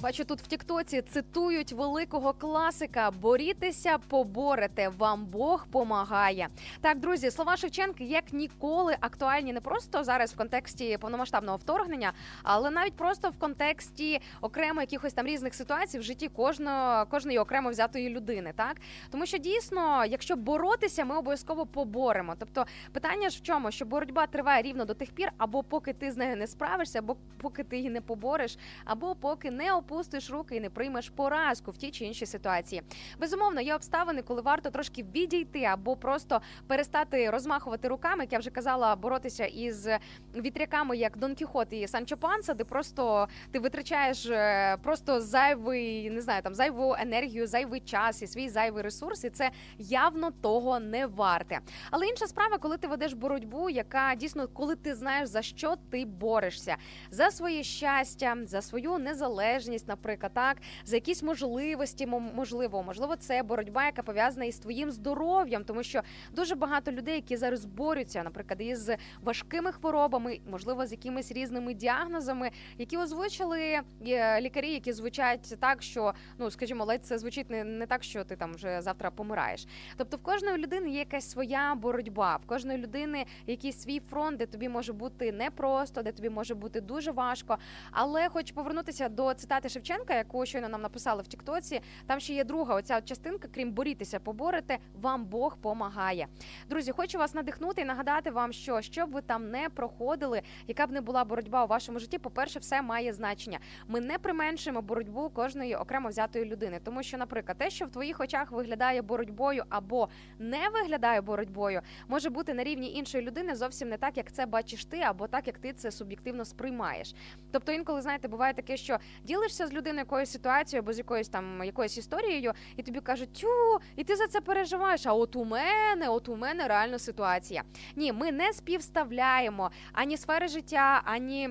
[0.05, 6.47] Бачу, тут в Тіктоці цитують великого класика: борітеся, поборете, вам Бог помагає.
[6.81, 12.69] Так, друзі, слова Шевченка як ніколи актуальні не просто зараз в контексті повномасштабного вторгнення, але
[12.69, 18.09] навіть просто в контексті окремо якихось там різних ситуацій в житті кожного кожної окремо взятої
[18.09, 18.53] людини.
[18.55, 18.77] Так
[19.11, 22.35] тому що дійсно, якщо боротися, ми обов'язково поборемо.
[22.39, 26.11] Тобто, питання ж в чому, що боротьба триває рівно до тих пір, або поки ти
[26.11, 30.55] з нею не справишся, або поки ти її не побореш, або поки не опустиш руки
[30.55, 32.81] і не приймеш поразку в тій чи іншій ситуації.
[33.19, 38.49] Безумовно, є обставини, коли варто трошки відійти або просто перестати розмахувати руками, як я вже
[38.49, 39.87] казала, боротися із
[40.35, 46.21] вітряками, як Дон Кіхот і Санчо Панса, де просто ти витрачаєш е, просто зайвий, не
[46.21, 51.07] знаю, там зайву енергію, зайвий час і свій зайвий ресурс, і це явно того не
[51.07, 51.59] варте.
[51.91, 56.05] Але інша справа, коли ти ведеш боротьбу, яка дійсно, коли ти знаєш за що ти
[56.05, 56.75] борешся,
[57.11, 63.43] за своє щастя, за свою незалежність, наприклад, так за якісь можливості, мо- можливо, можливо, це
[63.43, 68.61] боротьба, яка пов'язана із твоїм здоров'ям, тому що дуже багато людей, які зараз борються, наприклад,
[68.61, 75.81] із важкими хворобами, можливо, з якимись різними діагнозами, які озвучили е, лікарі, які звучать так,
[75.81, 79.67] що ну скажімо, ледь це звучить не, не так, що ти там вже завтра помираєш.
[79.97, 84.45] Тобто, в кожної людини є якась своя боротьба, в кожної людини якийсь свій фронт, де
[84.45, 87.57] тобі може бути непросто, де тобі може бути дуже важко.
[87.91, 91.81] Але хочу повернутися до цитати Шевченка, яку щойно нам написали в Тіктоці.
[92.05, 96.27] Там ще є друга оця частинка, крім борітися, поборете, вам Бог помагає.
[96.69, 100.87] Друзі, хочу вас надихнути і нагадати вам, що що б ви там не проходили, яка
[100.87, 103.59] б не була боротьба у вашому житті, по-перше, все має значення.
[103.87, 108.19] Ми не применшуємо боротьбу кожної окремо взятої людини, тому що, наприклад, те, що в твоїх
[108.19, 110.09] очах виглядає боротьбою або
[110.39, 114.85] не виглядає боротьбою, може бути на рівні іншої людини зовсім не так, як це бачиш
[114.85, 117.15] ти, або так, як ти це суб'єктивно сприймаєш.
[117.51, 121.63] Тобто, інколи знаєте, буває таке, що ділишся з людиною якоюсь ситуацією або з якоюсь там
[121.63, 125.05] якоюсь історією, і тобі кажуть, тю, і ти за це переживаєш.
[125.05, 127.63] А от у мене, от у мене реально ситуація.
[127.95, 131.49] Ні, ми не співставляємо ані сфери життя, ані.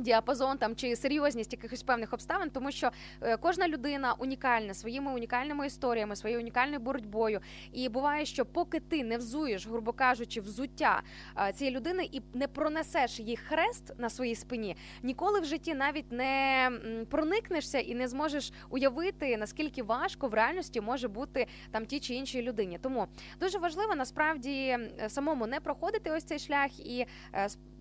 [0.00, 2.90] Діапазон там чи серйозність якихось певних обставин, тому що
[3.22, 7.40] е, кожна людина унікальна своїми унікальними історіями, своєю унікальною боротьбою.
[7.72, 11.02] І буває, що поки ти не взуєш, грубо кажучи, взуття
[11.38, 16.12] е, цієї людини і не пронесеш їй хрест на своїй спині, ніколи в житті навіть
[16.12, 16.70] не
[17.10, 22.42] проникнешся і не зможеш уявити наскільки важко в реальності може бути там тій чи іншій
[22.42, 22.78] людині.
[22.82, 23.06] Тому
[23.40, 27.06] дуже важливо насправді е, самому не проходити ось цей шлях і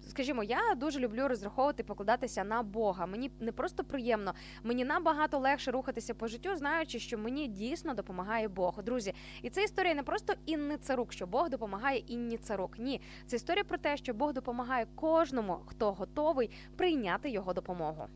[0.10, 3.06] скажімо, я дуже люблю розраховувати, покладатися на Бога.
[3.06, 4.34] Мені не просто приємно,
[4.64, 8.84] мені набагато легше рухатися по життю, знаючи, що мені дійсно допомагає Бог.
[8.84, 12.80] Друзі, і це історія не просто Інни Царук, що Бог допомагає Інні Царук.
[12.80, 18.08] Ні, це історія про те, що Бог допомагає кожному, хто готовий прийняти його допомогу.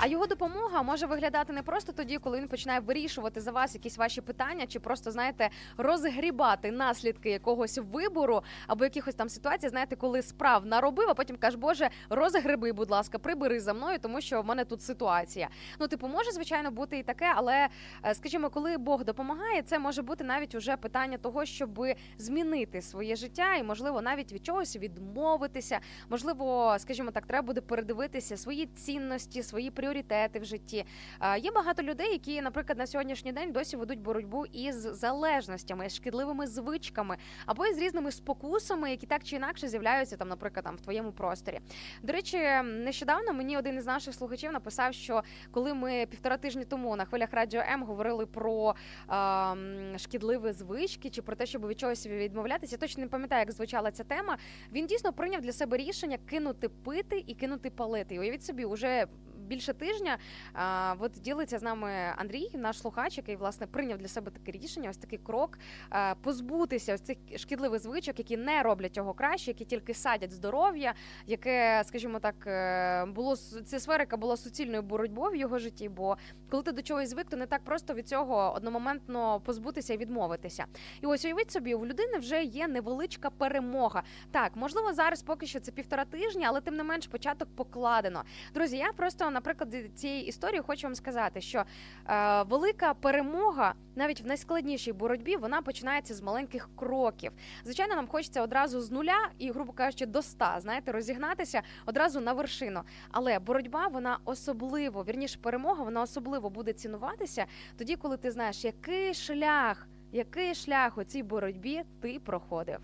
[0.00, 3.98] А його допомога може виглядати не просто тоді, коли він починає вирішувати за вас якісь
[3.98, 9.68] ваші питання, чи просто знаєте розгрібати наслідки якогось вибору або якихось там ситуацій.
[9.68, 14.20] Знаєте, коли справ наробив, а потім каже, Боже, розгриби, будь ласка, прибери за мною, тому
[14.20, 15.48] що в мене тут ситуація.
[15.80, 17.68] Ну, типу, може звичайно бути і таке, але
[18.04, 21.84] е, скажімо, коли Бог допомагає, це може бути навіть уже питання того, щоб
[22.18, 25.80] змінити своє життя, і можливо навіть від чогось відмовитися.
[26.08, 29.87] Можливо, скажімо так, треба буде передивитися свої цінності, свої пріоритети
[30.34, 30.84] в житті.
[31.20, 36.46] Е, Є багато людей, які, наприклад, на сьогоднішній день досі ведуть боротьбу із залежностями, шкідливими
[36.46, 37.16] звичками
[37.46, 41.60] або із різними спокусами, які так чи інакше з'являються там, наприклад, там в твоєму просторі.
[42.02, 46.96] До речі, нещодавно мені один із наших слухачів написав, що коли ми півтора тижні тому
[46.96, 48.74] на хвилях радіо М говорили про
[49.08, 53.52] ем, шкідливі звички чи про те, щоб від чогось відмовлятися, я точно не пам'ятаю, як
[53.52, 54.38] звучала ця тема.
[54.72, 58.14] Він дійсно прийняв для себе рішення кинути пити і кинути палити.
[58.14, 59.06] І уявіть собі, уже
[59.48, 60.18] більше тижня.
[60.52, 64.90] А, от ділиться з нами Андрій, наш слухач, який власне прийняв для себе таке рішення,
[64.90, 65.58] ось такий крок
[65.90, 70.94] а, позбутися ось цих шкідливих звичок, які не роблять його краще, які тільки садять здоров'я,
[71.26, 75.88] яке, скажімо так, е, було ця сфера, яка була суцільною боротьбою в його житті.
[75.88, 76.16] Бо
[76.50, 80.66] коли ти до чогось звик, то не так просто від цього одномоментно позбутися і відмовитися.
[81.02, 84.02] І ось уявіть собі, у людини вже є невеличка перемога.
[84.30, 88.22] Так, можливо, зараз поки що це півтора тижня, але тим не менш початок покладено.
[88.54, 91.64] Друзі, я просто на прикладі цієї історії хочу вам сказати, що
[92.08, 97.32] е, велика перемога навіть в найскладнішій боротьбі вона починається з маленьких кроків.
[97.64, 102.32] Звичайно, нам хочеться одразу з нуля і, грубо кажучи, до ста, знаєте, розігнатися одразу на
[102.32, 102.80] вершину.
[103.10, 109.14] Але боротьба вона особливо, вірніше, перемога, вона особливо буде цінуватися тоді, коли ти знаєш, який
[109.14, 112.78] шлях, який шлях у цій боротьбі ти проходив.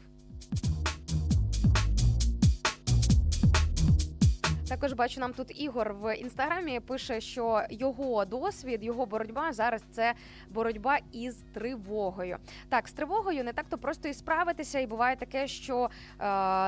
[4.69, 10.15] Також бачу нам тут Ігор в інстаграмі пише, що його досвід, його боротьба зараз це
[10.51, 12.37] боротьба із тривогою.
[12.69, 15.89] Так, з тривогою не так то просто і справитися, і буває таке, що е,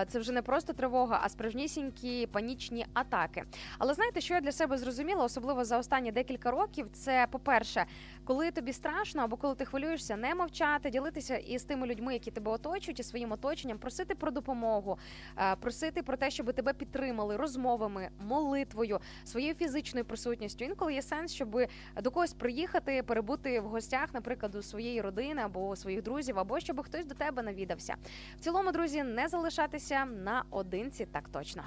[0.09, 3.45] це вже не просто тривога, а справжнісінькі панічні атаки.
[3.79, 7.85] Але знаєте, що я для себе зрозуміла, особливо за останні декілька років, це по-перше,
[8.25, 12.53] коли тобі страшно або коли ти хвилюєшся, не мовчати, ділитися із тими людьми, які тебе
[12.53, 14.99] оточують, і своїм оточенням, просити про допомогу,
[15.39, 17.37] е, просити про те, щоб тебе підтримали
[17.87, 20.65] розмовами, молитвою, своєю фізичною присутністю.
[20.65, 21.59] Інколи є сенс, щоб
[22.03, 26.83] до когось приїхати, перебути в гостях, наприклад, у своєї родини або своїх друзів, або щоб
[26.83, 27.95] хтось до тебе навідався.
[28.37, 31.63] В цілому, друзі, не залишатися наодинці, так точно.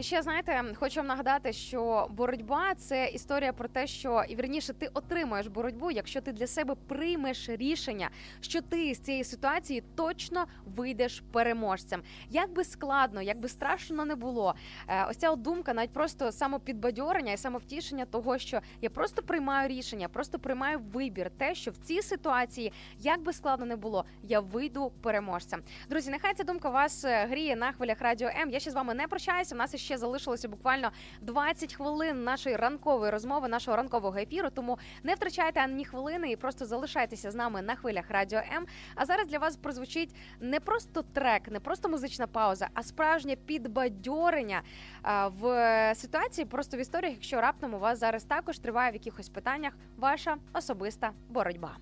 [0.00, 4.72] І ще знаєте, хочу вам нагадати, що боротьба це історія про те, що і вірніше
[4.72, 8.10] ти отримаєш боротьбу, якщо ти для себе приймеш рішення,
[8.40, 10.46] що ти з цієї ситуації точно
[10.76, 12.02] вийдеш переможцем.
[12.30, 14.54] Як би складно, як би страшно не було,
[14.88, 20.08] е, ось ця думка, навіть просто самопідбадьорення і самовтішення того, що я просто приймаю рішення,
[20.08, 24.92] просто приймаю вибір, те, що в цій ситуації, як би складно не було, я вийду
[25.02, 25.62] переможцем.
[25.88, 28.50] Друзі, нехай ця думка вас е, гріє на хвилях радіо М.
[28.50, 29.54] Я ще з вами не прощаюся.
[29.54, 30.90] У нас ще залишилося буквально
[31.20, 34.50] 20 хвилин нашої ранкової розмови, нашого ранкового ефіру.
[34.50, 38.66] Тому не втрачайте ані хвилини і просто залишайтеся з нами на хвилях Радіо М.
[38.94, 44.62] А зараз для вас прозвучить не просто трек, не просто музична пауза, а справжнє підбадьорення
[45.40, 49.72] в ситуації, просто в історіях, якщо раптом у вас зараз також триває в якихось питаннях
[49.96, 51.76] ваша особиста боротьба.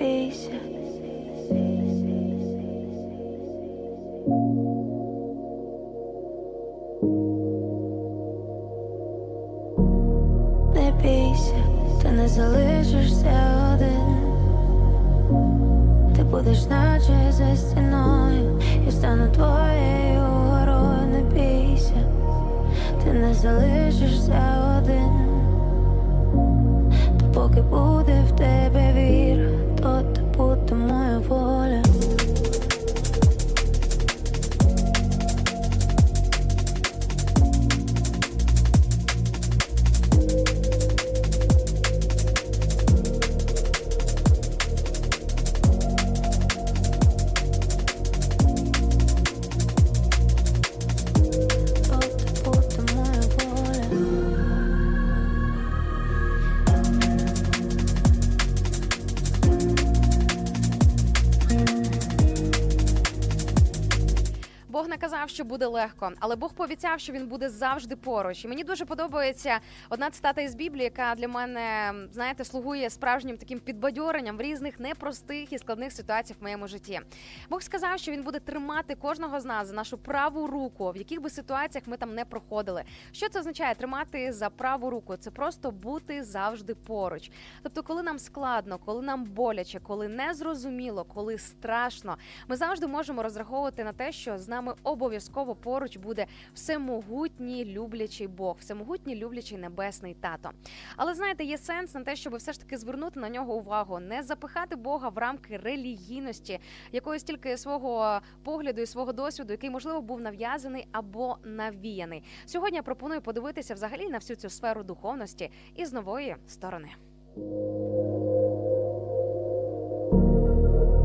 [0.00, 0.50] Бійся.
[10.74, 11.54] Не бійся,
[12.02, 13.30] ти не залишишся
[13.74, 14.16] один.
[16.16, 21.06] Ти будеш наче за стіною, і стану твоєю горою.
[21.12, 22.02] Не бійся,
[23.04, 24.59] ти не залишишся один.
[65.50, 68.44] Буде легко, але Бог пообіцяв, що він буде завжди поруч.
[68.44, 73.58] І мені дуже подобається одна цитата із Біблії, яка для мене знаєте слугує справжнім таким
[73.60, 77.00] підбадьоренням в різних непростих і складних ситуаціях в моєму житті.
[77.48, 81.20] Бог сказав, що він буде тримати кожного з нас за нашу праву руку, в яких
[81.20, 82.84] би ситуаціях ми там не проходили.
[83.12, 83.74] Що це означає?
[83.74, 87.30] Тримати за праву руку це просто бути завжди поруч.
[87.62, 92.16] Тобто, коли нам складно, коли нам боляче, коли незрозуміло, коли страшно,
[92.48, 98.56] ми завжди можемо розраховувати на те, що з нами обов'язково поруч буде всемогутній люблячий Бог,
[98.60, 100.50] всемогутній люблячий небесний тато.
[100.96, 104.22] Але знаєте, є сенс на те, щоб все ж таки звернути на нього увагу, не
[104.22, 106.60] запихати Бога в рамки релігійності,
[106.92, 112.22] якоїсь тільки свого погляду і свого досвіду, який можливо був нав'язаний або навіяний.
[112.46, 116.88] Сьогодні я пропоную подивитися взагалі на всю цю сферу духовності із нової сторони.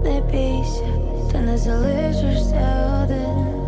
[0.04, 0.86] Не бійся,
[1.32, 3.65] ти не залишишся один.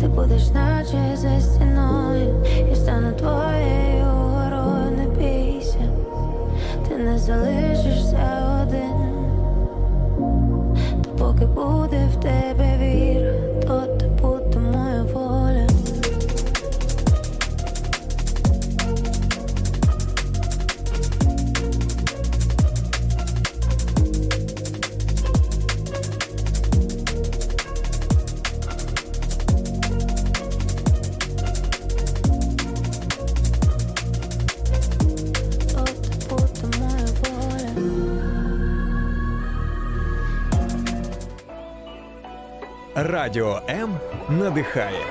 [0.00, 4.90] Ти будеш наче за стіною, і стану твоєю горою.
[4.96, 5.78] Не бійся,
[6.88, 9.00] ти не залишишся один.
[11.04, 12.69] То поки буде в тебе
[43.02, 43.98] Радіо М
[44.28, 45.04] надихає.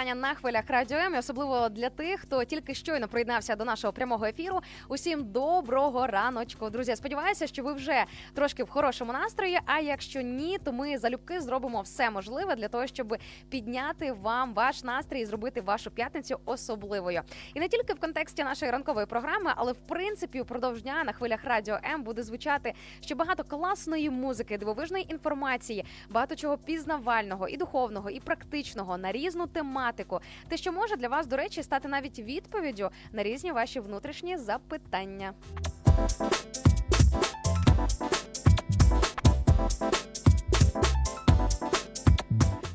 [0.00, 4.26] Вітання на хвилях Радіо М, особливо для тих, хто тільки щойно приєднався до нашого прямого
[4.26, 4.60] ефіру.
[4.88, 6.70] Усім доброго раночку.
[6.70, 8.04] Друзі, сподіваюся, що ви вже
[8.34, 9.58] трошки в хорошому настрої.
[9.66, 13.16] А якщо ні, то ми залюбки зробимо все можливе для того, щоб
[13.48, 17.20] підняти вам ваш настрій і зробити вашу п'ятницю особливою.
[17.54, 21.44] І не тільки в контексті нашої ранкової програми, але в принципі упродовж дня на хвилях
[21.44, 28.10] Радіо М буде звучати ще багато класної музики, дивовижної інформації, багато чого пізнавального і духовного,
[28.10, 29.89] і практичного на різну тематику.
[30.48, 35.32] Те, що може для вас, до речі, стати навіть відповіддю на різні ваші внутрішні запитання.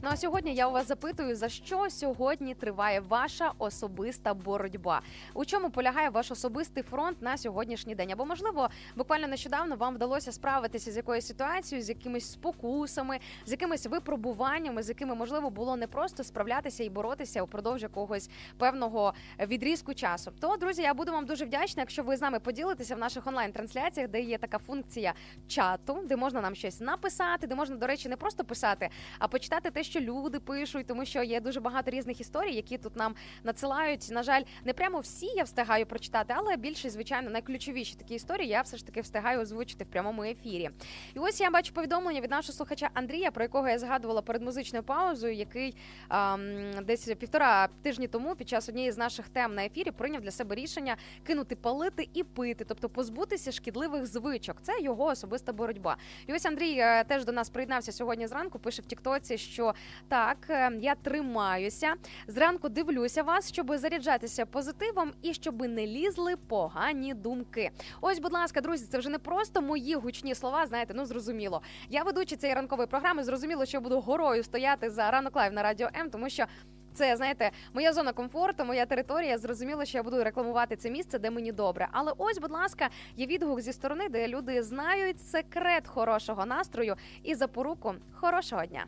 [0.06, 5.02] Ну а сьогодні я у вас запитую, за що сьогодні триває ваша особиста боротьба?
[5.34, 8.12] У чому полягає ваш особистий фронт на сьогоднішній день?
[8.12, 13.86] Або можливо, буквально нещодавно вам вдалося справитися з якоюсь ситуацією, з якимись спокусами, з якимись
[13.86, 20.32] випробуваннями, з якими можливо було не просто справлятися і боротися упродовж якогось певного відрізку часу.
[20.40, 24.10] То, друзі, я буду вам дуже вдячна, якщо ви з нами поділитеся в наших онлайн-трансляціях,
[24.10, 25.14] де є така функція
[25.48, 29.72] чату, де можна нам щось написати, де можна, до речі, не просто писати, а почитати
[29.72, 34.08] те, що люди пишуть, тому що є дуже багато різних історій, які тут нам надсилають.
[34.12, 38.62] На жаль, не прямо всі я встигаю прочитати, але більше, звичайно, найключовіші такі історії я
[38.62, 40.70] все ж таки встигаю озвучити в прямому ефірі.
[41.16, 44.84] І ось я бачу повідомлення від нашого слухача Андрія, про якого я згадувала перед музичною
[44.84, 45.76] паузою, який
[46.10, 50.32] ем, десь півтора тижні тому під час однієї з наших тем на ефірі прийняв для
[50.32, 54.58] себе рішення кинути палити і пити, тобто позбутися шкідливих звичок.
[54.62, 55.98] Це його особиста боротьба.
[56.28, 58.60] І ось Андрій е, теж до нас приєднався сьогодні зранку.
[58.60, 59.74] Пише в Тіктоці, що
[60.08, 61.94] так, е, я тримаюся.
[62.28, 67.72] Зранку дивлюся вас, щоб заряджатися позитивом і щоб не лізли погані думки.
[68.02, 70.68] Ось, будь ласка, друзі, це вже не просто мої гучні слова.
[70.68, 71.62] Знаєте, ну зрозуміло.
[71.90, 73.24] Я ведучий цієї ранкової програми.
[73.24, 76.46] Зрозуміло, що буду горою стояти за ранок лайв на радіо М, тому що.
[76.94, 79.38] Це знаєте, моя зона комфорту, моя територія.
[79.38, 81.88] Зрозуміло, що я буду рекламувати це місце, де мені добре.
[81.92, 87.36] Але ось, будь ласка, є відгук зі сторони, де люди знають секрет хорошого настрою і
[87.36, 88.86] запоруку хорошого дня.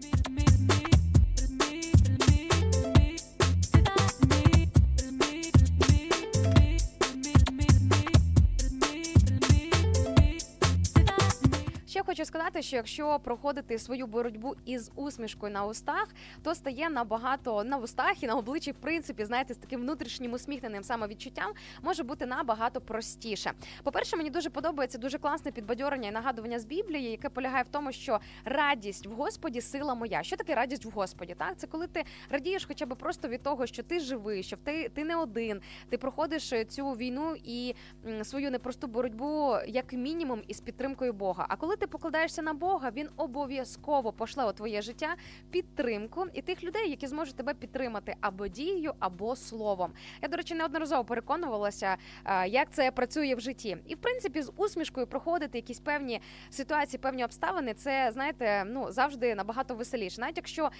[0.00, 0.83] me, me, me.
[11.94, 17.64] Ще хочу сказати, що якщо проходити свою боротьбу із усмішкою на устах, то стає набагато
[17.64, 21.52] на устах і на обличчі, в принципі, знаєте, з таким внутрішнім усміхненим самовідчуттям
[21.82, 23.52] може бути набагато простіше.
[23.82, 27.92] По-перше, мені дуже подобається дуже класне підбадьорення і нагадування з Біблії, яке полягає в тому,
[27.92, 30.22] що радість в Господі сила моя.
[30.22, 31.34] Що таке радість в Господі?
[31.38, 34.88] Так, це коли ти радієш, хоча б просто від того, що ти живий, що ти,
[34.88, 37.74] ти не один, ти проходиш цю війну і
[38.22, 41.46] свою непросту боротьбу як мінімум із підтримкою Бога.
[41.48, 45.16] А коли ти покладаєшся на Бога, він обов'язково пошле у твоє життя
[45.50, 49.92] підтримку і тих людей, які зможуть тебе підтримати або дією, або словом.
[50.22, 53.76] Я, до речі, неодноразово переконувалася, е, як це працює в житті.
[53.86, 56.20] І в принципі, з усмішкою проходити якісь певні
[56.50, 60.20] ситуації, певні обставини, це знаєте, ну завжди набагато веселіше.
[60.20, 60.70] Навіть якщо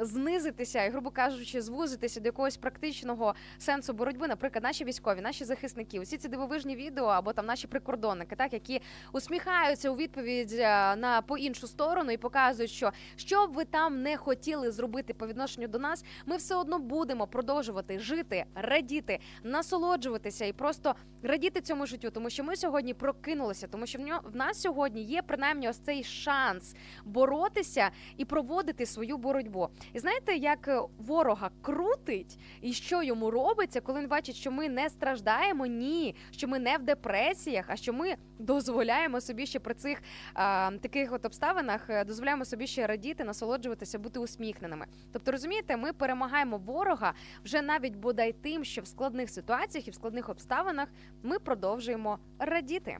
[0.00, 6.00] знизитися і, грубо кажучи, звузитися до якогось практичного сенсу боротьби, наприклад, наші військові, наші захисники,
[6.00, 8.80] усі ці дивовижні відео або там наші прикордонники, так які
[9.12, 10.53] усміхаються у відповідь
[10.96, 15.26] на по іншу сторону і показують, що що б ви там не хотіли зробити по
[15.26, 21.86] відношенню до нас, ми все одно будемо продовжувати жити, радіти, насолоджуватися і просто радіти цьому
[21.86, 25.68] життю, тому що ми сьогодні прокинулися, тому що в нього в нас сьогодні є принаймні
[25.68, 29.68] ось цей шанс боротися і проводити свою боротьбу.
[29.92, 34.68] І знаєте, як е, ворога крутить, і що йому робиться, коли він бачить, що ми
[34.68, 39.74] не страждаємо, ні, що ми не в депресіях, а що ми дозволяємо собі ще при
[39.74, 40.02] цих
[40.34, 44.86] а, таких от обставинах е, дозволяємо собі ще радіти, насолоджуватися, бути усміхненими.
[45.12, 49.94] Тобто, розумієте, ми перемагаємо ворога вже навіть бодай тим, що в складних ситуаціях і в
[49.94, 50.88] складних обставинах
[51.22, 52.98] ми продовжуємо радіти.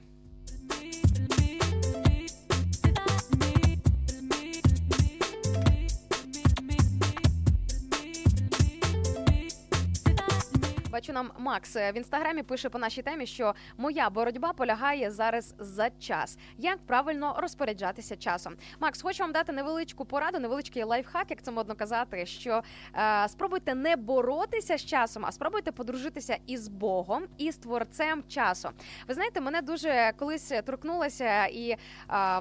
[10.95, 15.55] Бачу нам Макс е, в інстаграмі пише по нашій темі, що моя боротьба полягає зараз
[15.59, 16.39] за час.
[16.59, 18.57] Як правильно розпоряджатися часом?
[18.81, 22.27] Макс, хочу вам дати невеличку пораду, невеличкий лайфхак, як це модно казати.
[22.27, 22.63] Що
[22.97, 28.69] е, спробуйте не боротися з часом, а спробуйте подружитися із Богом і з творцем часу.
[29.09, 31.79] Ви знаєте, мене дуже колись торкнулася і е,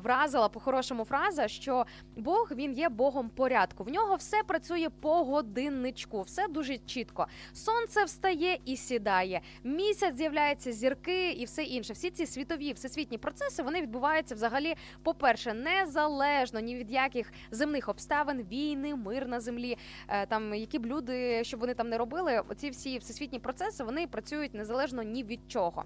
[0.04, 1.86] вразила по-хорошому фраза, що
[2.16, 3.84] Бог він є Богом порядку.
[3.84, 7.28] В нього все працює по годинничку, все дуже чітко.
[7.54, 9.42] Сонце встає і сідає.
[9.64, 11.94] Місяць з'являється зірки і все інше.
[11.94, 18.42] Всі ці світові всесвітні процеси вони відбуваються взагалі, по-перше, незалежно ні від яких земних обставин,
[18.52, 19.78] війни, мир на землі.
[20.08, 24.08] Е, Там які б люди, щоб вони там не робили, оці всі всесвітні процеси вони
[24.08, 25.84] працюють незалежно ні від чого.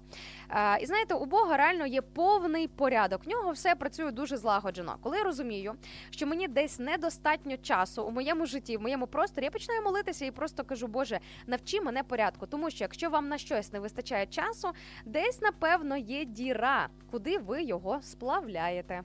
[0.50, 3.24] Е, І знаєте, у Бога реально є повний порядок.
[3.24, 4.96] В нього все працює дуже злагоджено.
[5.02, 5.74] Коли я розумію,
[6.10, 10.30] що мені десь недостатньо часу у моєму житті, в моєму просторі, я починаю молитися і
[10.30, 12.46] просто кажу, Боже, навчи мене порядку.
[12.50, 14.68] Тому що якщо вам на щось не вистачає часу,
[15.04, 19.02] десь напевно є діра, куди ви його сплавляєте.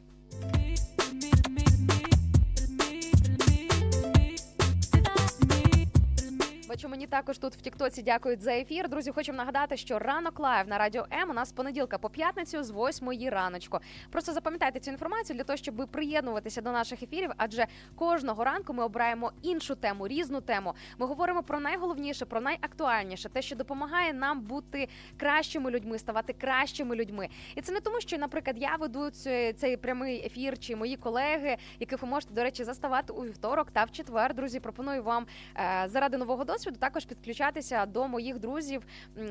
[6.74, 8.90] Бачу, мені також тут в Тіктоці дякують за ефір.
[8.90, 12.72] Друзі, хочу нагадати, що ранок лайв на радіо М у нас понеділка по п'ятницю з
[12.72, 13.80] 8 раночку.
[14.10, 18.84] Просто запам'ятайте цю інформацію для того, щоб приєднуватися до наших ефірів, адже кожного ранку ми
[18.84, 20.74] обираємо іншу тему, різну тему.
[20.98, 24.88] Ми говоримо про найголовніше, про найактуальніше, те, що допомагає нам бути
[25.18, 27.30] кращими людьми, ставати кращими людьми.
[27.56, 31.58] І це не тому, що, наприклад, я веду цей, цей прямий ефір, чи мої колеги,
[31.80, 34.34] яких ви можете, до речі, заставати у вівторок та в четвер.
[34.34, 35.26] Друзі, пропоную вам
[35.58, 38.86] е, заради нового досвіду досвіду, також підключатися до моїх друзів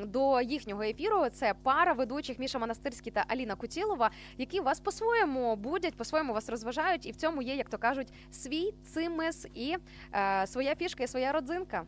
[0.04, 1.28] до їхнього ефіру.
[1.32, 7.06] Це пара ведучих Міша Монастирський та Аліна Кутілова, які вас по-своєму будять, по-своєму вас розважають,
[7.06, 9.76] і в цьому є, як то кажуть, свій цимес і
[10.14, 11.84] е, своя фішка і своя родзинка.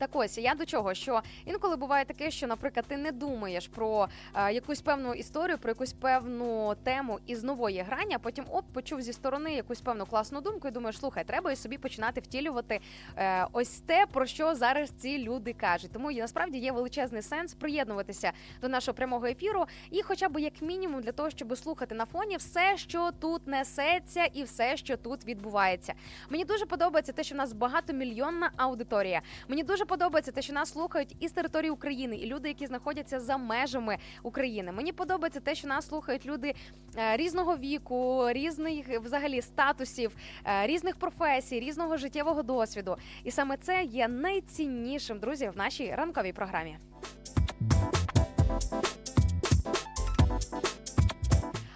[0.00, 4.08] Так ось я до чого, що інколи буває таке, що, наприклад, ти не думаєш про
[4.34, 9.02] е, якусь певну історію, про якусь певну тему із нової грані, а потім оп, почув
[9.02, 12.80] зі сторони якусь певну класну думку, і думаєш, слухай, треба і собі починати втілювати
[13.16, 15.92] е, ось те, про що зараз ці люди кажуть.
[15.92, 21.00] Тому насправді є величезний сенс приєднуватися до нашого прямого ефіру, і хоча б як мінімум
[21.00, 25.94] для того, щоб слухати на фоні все, що тут несеться, і все, що тут відбувається.
[26.30, 29.22] Мені дуже подобається те, що в нас багатомільйонна аудиторія.
[29.48, 33.36] Мені дуже подобається те, що нас слухають із території України, і люди, які знаходяться за
[33.36, 34.72] межами України.
[34.72, 36.54] Мені подобається те, що нас слухають люди
[36.96, 42.96] е, різного віку, різних взагалі статусів, е, різних професій, різного життєвого досвіду.
[43.24, 46.76] І саме це є найціннішим, друзі, в нашій ранковій програмі.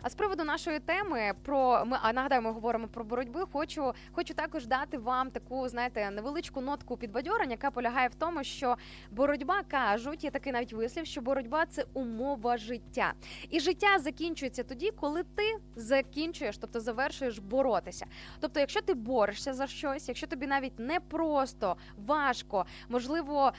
[0.06, 3.38] А з приводу нашої теми про ми а нагадаю, ми говоримо про боротьбу.
[3.52, 8.76] Хочу хочу також дати вам таку, знаєте, невеличку нотку підбадьорення, яка полягає в тому, що
[9.10, 13.12] боротьба кажуть, є такий навіть вислів, що боротьба це умова життя,
[13.50, 18.06] і життя закінчується тоді, коли ти закінчуєш, тобто завершуєш боротися.
[18.40, 23.52] Тобто, якщо ти борешся за щось, якщо тобі навіть не просто важко, можливо,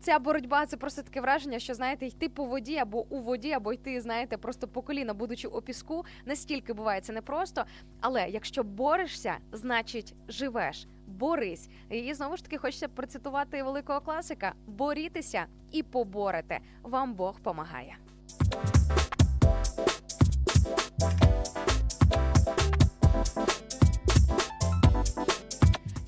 [0.00, 3.72] ця боротьба це просто таке враження, що знаєте, йти по воді або у воді, або
[3.72, 7.64] йти, знаєте, просто по коліна, будучи у піску, настільки буває це непросто.
[8.00, 10.86] Але якщо борешся, значить живеш.
[11.06, 11.68] Борись.
[11.90, 16.58] І знову ж таки хочеться процитувати великого класика: борітеся і поборете.
[16.82, 17.96] Вам Бог помагає.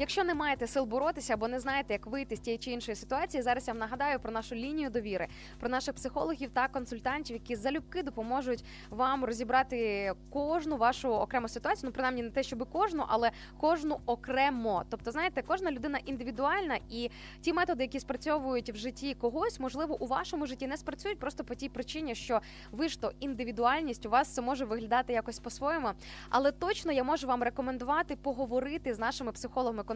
[0.05, 3.43] Якщо не маєте сил боротися або не знаєте, як вийти з тієї чи іншої ситуації,
[3.43, 5.29] зараз я вам нагадаю про нашу лінію довіри,
[5.61, 11.89] про наших психологів та консультантів, які залюбки допоможуть вам розібрати кожну вашу окрему ситуацію.
[11.89, 14.85] Ну, принаймні не те, щоб кожну, але кожну окремо.
[14.91, 17.11] Тобто, знаєте, кожна людина індивідуальна, і
[17.41, 21.55] ті методи, які спрацьовують в житті когось, можливо, у вашому житті не спрацюють просто по
[21.55, 22.41] тій причині, що
[22.73, 25.91] ви ж то індивідуальність, у вас це може виглядати якось по-своєму.
[26.31, 29.33] Але точно я можу вам рекомендувати поговорити з нашими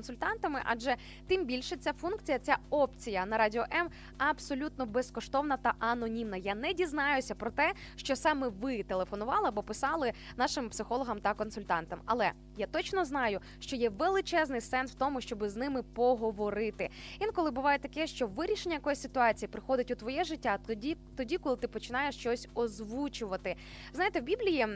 [0.03, 0.97] психологами-консультантами, адже
[1.27, 3.89] тим більше ця функція, ця опція на радіо М
[4.19, 6.37] абсолютно безкоштовна та анонімна.
[6.37, 12.01] Я не дізнаюся про те, що саме ви телефонували або писали нашим психологам та консультантам.
[12.07, 16.91] Але я точно знаю, що є величезний сенс в тому, щоб з ними поговорити.
[17.21, 21.69] Інколи буває таке, що вирішення якоїсь ситуації приходить у твоє життя тоді, тоді, коли ти
[21.69, 23.57] починаєш щось озвучувати.
[23.93, 24.67] Знаєте, в Біблії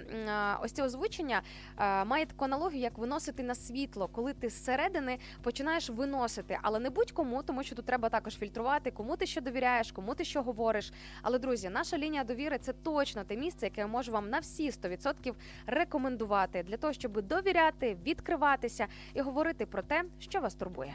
[0.63, 1.43] ось це озвучення
[2.07, 5.02] має таку аналогію, як виносити на світло, коли ти зсередини
[5.43, 9.93] починаєш виносити, але не будь-кому, тому що тут треба також фільтрувати, кому ти що довіряєш,
[9.93, 10.93] кому ти що говориш.
[11.23, 14.71] Але друзі, наша лінія довіри це точно те місце, яке я можу вам на всі
[14.71, 15.35] 100%
[15.67, 20.95] рекомендувати для того, щоб довіряти, відкриватися і говорити про те, що вас турбує.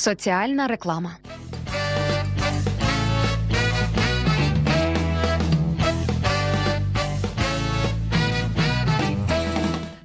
[0.00, 1.16] Соціальна реклама.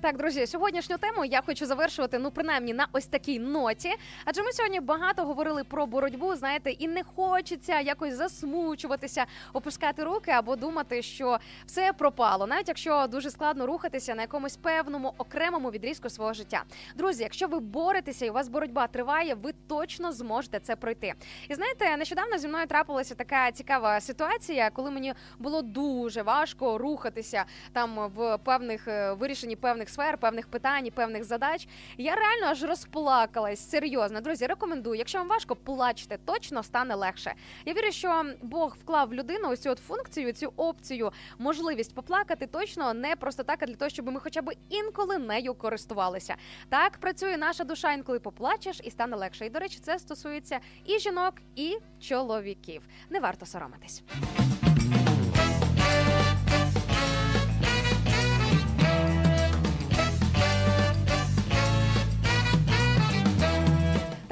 [0.06, 3.94] Так, друзі, сьогоднішню тему я хочу завершувати, ну принаймні на ось такій ноті.
[4.26, 10.32] Адже ми сьогодні багато говорили про боротьбу, знаєте, і не хочеться якось засмучуватися, опускати руки
[10.32, 16.10] або думати, що все пропало, навіть якщо дуже складно рухатися на якомусь певному окремому відрізку
[16.10, 16.64] свого життя.
[16.96, 21.14] Друзі, якщо ви боретеся і у вас боротьба триває, ви точно зможете це пройти.
[21.50, 27.46] І знаєте, нещодавно зі мною трапилася така цікава ситуація, коли мені було дуже важко рухатися
[27.74, 31.68] там в певних е, вирішенні певних сфер, певних питань, певних задач.
[31.98, 33.70] Я реально аж розплакалась.
[33.70, 34.98] Серйозно, друзі, рекомендую.
[34.98, 37.34] Якщо вам важко, плачте, точно стане легше.
[37.66, 42.48] Я вірю, що Бог вклав в людину ось цю от функцію, цю опцію, можливість поплакати
[42.48, 46.36] точно не просто так, а для того, щоб ми хоча б інколи нею користувалися.
[46.70, 49.46] Так працює наша душа, інколи поплачеш і стане легше.
[49.46, 52.82] І до речі, це стосується і жінок, і чоловіків.
[53.10, 54.04] Не варто соромитись.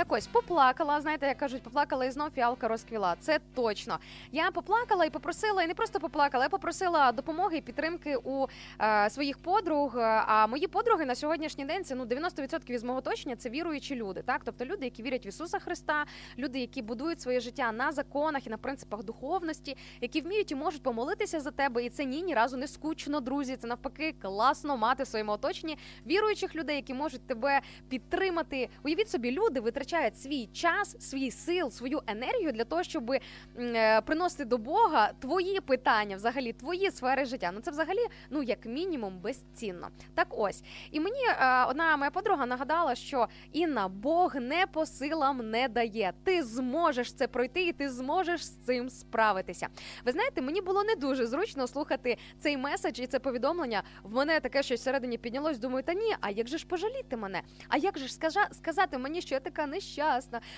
[0.04, 1.02] Так ось поплакала.
[1.02, 3.16] Знаєте, як кажуть, поплакала і знов фіалка розквіла.
[3.20, 4.00] Це точно.
[4.32, 8.46] Я поплакала і попросила, і не просто поплакала, я попросила допомоги і підтримки у
[8.82, 9.98] е, своїх подруг.
[9.98, 14.22] А мої подруги на сьогоднішній день це ну 90% із мого оточення це віруючі люди.
[14.22, 16.06] Так, тобто люди, які вірять в Ісуса Христа,
[16.38, 20.84] люди, які будують своє життя на законах і на принципах духовності, які вміють і можуть
[20.84, 21.84] помолитися за тебе.
[21.84, 23.58] І це ні, ні разу не скучно, друзі.
[23.58, 25.78] Це навпаки класно мати в своєму оточенні
[26.08, 28.70] віруючих людей, які можуть тебе підтримати.
[28.84, 33.12] Уявіть собі, люди витрачають свій час, свій сил, свою енергію для того, щоб
[33.58, 37.52] е, приносити до Бога твої питання, взагалі твої сфери життя.
[37.54, 39.88] Ну це взагалі, ну як мінімум, безцінно.
[40.14, 45.50] Так ось і мені е, одна моя подруга нагадала, що Інна Бог не по силам
[45.50, 46.14] не дає.
[46.24, 49.68] Ти зможеш це пройти, і ти зможеш з цим справитися.
[50.06, 53.84] Ви знаєте, мені було не дуже зручно слухати цей меседж і це повідомлення.
[54.04, 55.60] В мене таке щось всередині піднялось.
[55.60, 57.42] Думаю, та ні, а як же ж пожаліти мене?
[57.68, 58.18] А як же ж
[58.52, 59.83] сказати мені, що я така нещасна,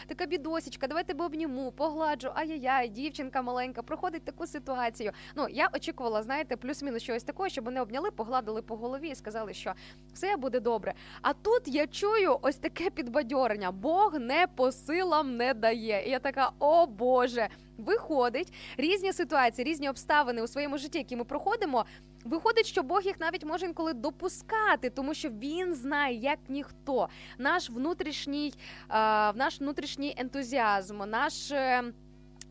[0.07, 2.31] така бідосічка, давай тебе обніму, погладжу.
[2.35, 5.11] Ай-яй-яй, дівчинка маленька, проходить таку ситуацію.
[5.35, 9.53] Ну я очікувала, знаєте, плюс-мінус щось такого, щоб вони обняли, погладили по голові і сказали,
[9.53, 9.73] що
[10.13, 10.93] все буде добре.
[11.21, 16.03] А тут я чую ось таке підбадьорення: Бог не по силам не дає.
[16.07, 17.47] І я така, о Боже.
[17.77, 21.85] Виходить різні ситуації, різні обставини у своєму житті, які ми проходимо.
[22.25, 27.69] Виходить, що Бог їх навіть може інколи допускати, тому що він знає, як ніхто, наш
[27.69, 28.53] внутрішній,
[28.89, 28.93] е,
[29.33, 31.51] наш внутрішній ентузіазм, наш.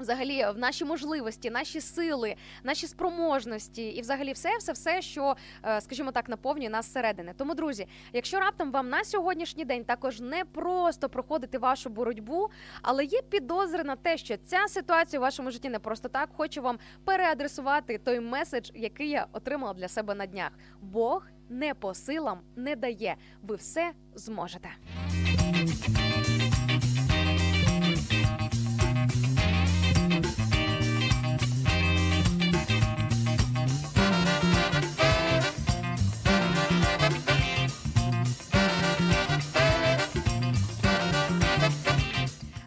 [0.01, 5.37] Е, Взагалі, в наші можливості, наші сили, наші спроможності, і взагалі все, все, все, що,
[5.65, 7.35] е, скажімо так, наповнює нас зсередини.
[7.37, 12.51] Тому, друзі, якщо раптом вам на сьогоднішній день також не просто проходити вашу боротьбу,
[12.83, 16.63] але є підозри на те, що ця ситуація у вашому житті не просто так, хочу
[16.63, 20.51] вам переадресувати той меседж, який я отримала для себе на днях.
[20.81, 23.17] Бог не по силам не дає.
[23.43, 24.69] Ви все зможете.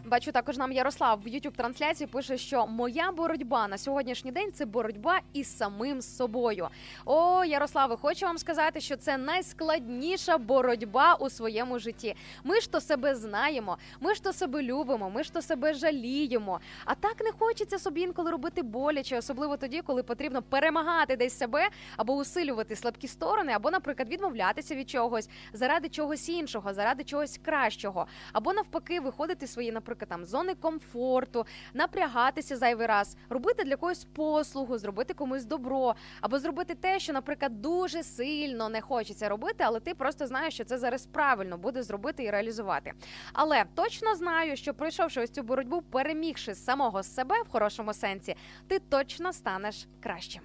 [0.08, 4.64] Бачу, також нам Ярослав в youtube трансляції пише, що моя боротьба на сьогоднішній день це
[4.66, 6.68] боротьба із самим собою.
[7.04, 12.14] О, Ярославе, хочу вам сказати, що це найскладніша боротьба у своєму житті.
[12.44, 16.60] Ми ж то себе знаємо, ми ж то себе любимо, ми ж то себе жаліємо.
[16.84, 21.68] А так не хочеться собі інколи робити боляче, особливо тоді, коли потрібно перемагати десь себе
[21.96, 28.06] або усилювати слабкі сторони, або, наприклад, відмовлятися від чогось заради чогось іншого, заради чогось кращого,
[28.32, 34.78] або навпаки, виходити свої, наприклад, там зони комфорту, напрягатися зайвий раз, робити для когось послугу,
[34.78, 39.94] зробити комусь добро, або зробити те, що, наприклад, дуже сильно не хочеться робити, але ти
[39.94, 42.92] просто знаєш, що це зараз правильно буде зробити і реалізувати.
[43.32, 48.34] Але точно знаю, що пройшовши ось цю боротьбу, перемігши самого себе в хорошому сенсі,
[48.68, 50.42] ти точно станеш кращим.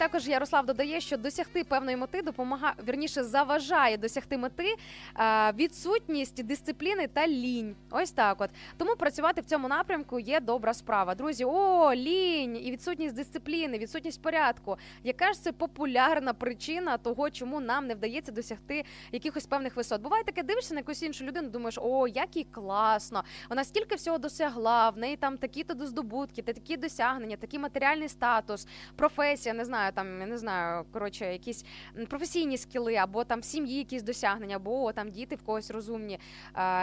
[0.00, 4.74] Також Ярослав додає, що досягти певної мети допомагає вірніше заважає досягти мети
[5.18, 7.76] е, відсутність дисципліни та лінь.
[7.90, 8.40] Ось так.
[8.40, 11.14] От тому працювати в цьому напрямку є добра справа.
[11.14, 14.76] Друзі, о, лінь і відсутність дисципліни, відсутність порядку.
[15.04, 20.02] Яка ж це популярна причина того, чому нам не вдається досягти якихось певних висот?
[20.02, 24.18] Буває таке, дивишся на якусь іншу людину, думаєш, о, як їй класно, вона стільки всього
[24.18, 28.66] досягла, в неї там такі-то здобутки, та такі досягнення, такий матеріальний статус,
[28.96, 31.64] професія, не знаю, там я не знаю, коротше, якісь
[32.08, 36.18] професійні скіли, або там в сім'ї якісь досягнення, або там діти в когось розумні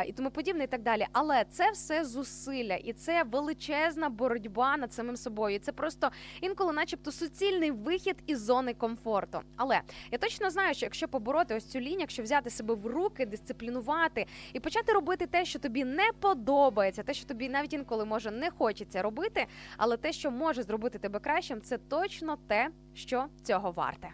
[0.08, 1.08] і тому подібне, і так далі.
[1.12, 5.60] Але це все зусилля, і це величезна боротьба над самим собою.
[5.60, 6.12] Це просто
[6.42, 9.40] інколи, начебто, суцільний вихід із зони комфорту.
[9.56, 9.82] Але
[10.12, 14.26] я точно знаю, що якщо побороти ось цю лінію, якщо взяти себе в руки, дисциплінувати
[14.54, 18.50] і почати робити те, що тобі не подобається, те, що тобі навіть інколи може не
[18.52, 19.46] хочеться робити,
[19.78, 24.10] але те, що може зробити тебе кращим, це точно те, що цього варте.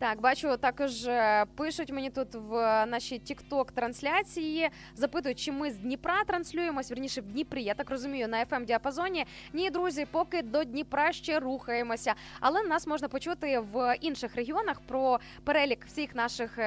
[0.00, 4.68] Так, бачу, також е, пишуть мені тут в нашій тікток трансляції.
[4.94, 7.62] Запитують, чи ми з Дніпра транслюємось, вірніше в Дніпрі.
[7.62, 9.26] Я так розумію, на fm діапазоні.
[9.52, 12.14] Ні, друзі, поки до Дніпра ще рухаємося.
[12.40, 16.58] Але нас можна почути в інших регіонах про перелік всіх наших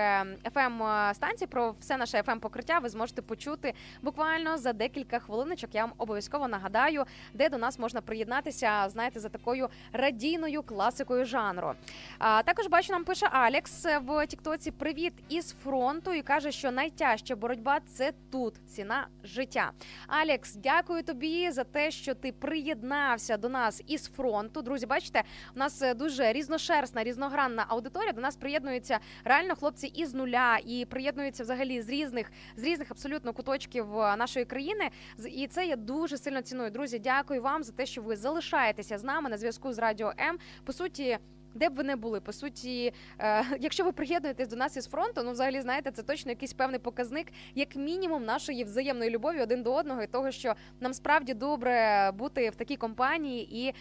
[0.55, 2.79] fm станцій, про все наше fm покриття.
[2.79, 5.75] Ви зможете почути буквально за декілька хвилиночок.
[5.75, 8.89] Я вам обов'язково нагадаю, де до нас можна приєднатися.
[8.89, 11.73] Знаєте, за такою радійною класикою жанру.
[12.19, 14.71] А також бачу, нам пише Алекс в Тіктоці.
[14.71, 19.71] Привіт із фронту і каже, що найтяжча боротьба це тут ціна життя.
[20.07, 24.61] Алекс, дякую тобі за те, що ти приєднався до нас із фронту.
[24.61, 25.23] Друзі, бачите,
[25.55, 28.13] у нас е, дуже різношерстна, різногранна аудиторія.
[28.13, 33.33] До нас приєднуються реально хлопці із нуля і приєднуються взагалі з різних з різних абсолютно
[33.33, 34.89] куточків е, нашої країни.
[35.31, 36.71] І це я дуже сильно ціную.
[36.71, 40.37] Друзі, дякую вам за те, що ви залишаєтеся з нами на зв'язку з радіо М.
[40.65, 41.19] По суті.
[41.53, 45.21] Де б ви не були, по суті, е, якщо ви приєднуєтесь до нас із фронту,
[45.23, 49.73] ну взагалі знаєте, це точно якийсь певний показник, як мінімум, нашої взаємної любові один до
[49.73, 53.73] одного, і того, що нам справді добре бути в такій компанії і е,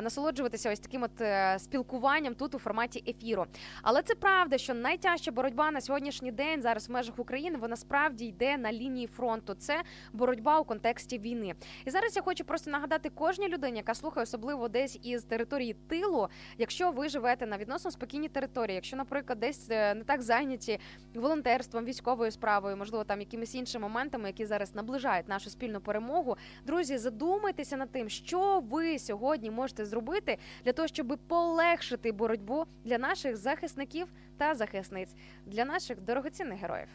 [0.00, 3.46] насолоджуватися ось таким от е, спілкуванням тут у форматі ефіру.
[3.82, 8.26] Але це правда, що найтяжча боротьба на сьогоднішній день зараз в межах України вона справді
[8.26, 9.54] йде на лінії фронту.
[9.54, 9.82] Це
[10.12, 11.54] боротьба у контексті війни.
[11.84, 16.28] І зараз я хочу просто нагадати кожній людині, яка слухає, особливо десь із території тилу.
[16.58, 20.78] Якщо ви живете на відносно спокійній території, якщо, наприклад, десь е, не так зайняті
[21.14, 26.36] волонтерством, військовою справою, можливо, там якимись іншими моментами, які зараз наближають нашу спільну перемогу.
[26.64, 32.98] Друзі, задумайтеся над тим, що ви сьогодні можете зробити для того, щоб полегшити боротьбу для
[32.98, 35.14] наших захисників та захисниць,
[35.46, 36.88] для наших дорогоцінних героїв.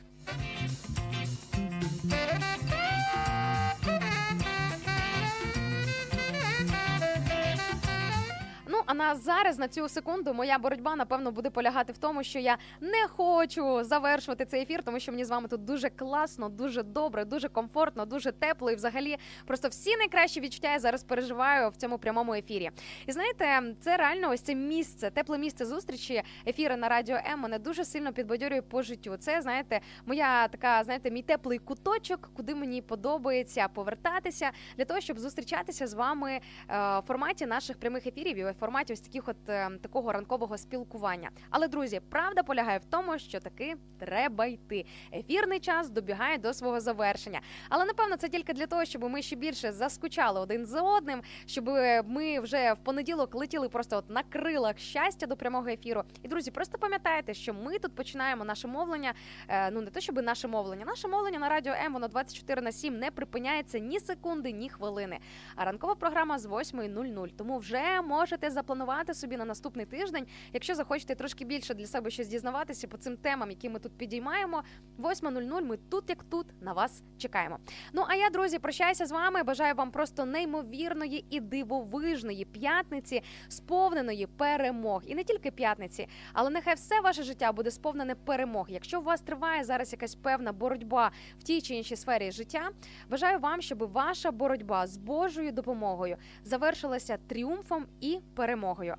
[8.88, 12.58] А на зараз на цю секунду моя боротьба напевно буде полягати в тому, що я
[12.82, 17.26] не хочу завершувати цей ефір, тому що мені з вами тут дуже класно, дуже добре,
[17.26, 18.72] дуже комфортно, дуже тепло.
[18.72, 22.72] І взагалі просто всі найкращі відчуття я зараз переживаю в цьому прямому ефірі.
[23.06, 27.60] І знаєте, це реально ось це місце, тепле місце зустрічі, ефіри на радіо М мене
[27.60, 29.18] дуже сильно підбадьорює по життю.
[29.20, 35.20] Це знаєте, моя така, знаєте, мій теплий куточок, куди мені подобається повертатися для того, щоб
[35.20, 36.40] зустрічатися з вами е,
[36.70, 38.54] в форматі наших прямих ефірів і в
[38.86, 41.30] ось таких, от е, такого ранкового спілкування.
[41.50, 44.86] Але друзі, правда полягає в тому, що таки треба йти.
[45.14, 47.42] Ефірний час добігає до свого завершення.
[47.70, 51.66] Але напевно це тільки для того, щоб ми ще більше заскучали один за одним, щоб
[52.06, 56.04] ми вже в понеділок летіли просто от на крилах щастя до прямого ефіру.
[56.24, 59.14] І друзі, просто пам'ятайте, що ми тут починаємо наше мовлення.
[59.48, 62.72] е, Ну не те, щоб наше мовлення, наше мовлення на радіо М воно 24 на
[62.72, 65.20] 7 не припиняється ні секунди, ні хвилини.
[65.56, 67.30] А ранкова програма з 8.00.
[67.38, 72.28] Тому вже можете запланувати собі на наступний тиждень, якщо захочете трошки більше для себе щось
[72.28, 74.64] дізнаватися по цим темам, які ми тут підіймаємо.
[75.00, 77.60] 8.00 ми тут, як тут, на вас чекаємо.
[77.94, 79.44] Ну а я, друзі, прощаюся з вами.
[79.44, 85.04] Бажаю вам просто неймовірної і дивовижної п'ятниці, сповненої перемог.
[85.06, 88.66] І не тільки п'ятниці, але нехай все ваше життя буде сповнене перемог.
[88.70, 92.70] Якщо у вас триває зараз якась певна боротьба в тій чи іншій сфері життя,
[93.10, 98.47] бажаю вам, щоб ваша боротьба з Божою допомогою завершилася тріумфом і перемогою.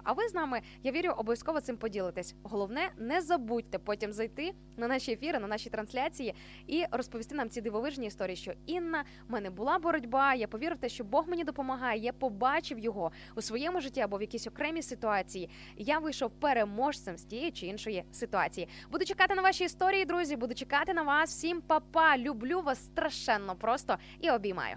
[0.04, 2.34] А ви з нами, я вірю, обов'язково цим поділитесь.
[2.42, 6.34] Головне, не забудьте потім зайти на наші ефіри, на наші трансляції
[6.66, 10.34] і розповісти нам ці дивовижні історії, що Інна, в мене була боротьба.
[10.34, 12.00] Я повірив в те, що Бог мені допомагає.
[12.00, 15.50] Я побачив його у своєму житті або в якійсь окремій ситуації.
[15.76, 18.68] Я вийшов переможцем з тієї чи іншої ситуації.
[18.90, 20.36] Буду чекати на ваші історії, друзі.
[20.36, 21.30] Буду чекати на вас.
[21.30, 22.18] Всім па-па.
[22.18, 24.76] Люблю вас страшенно просто і обіймаю.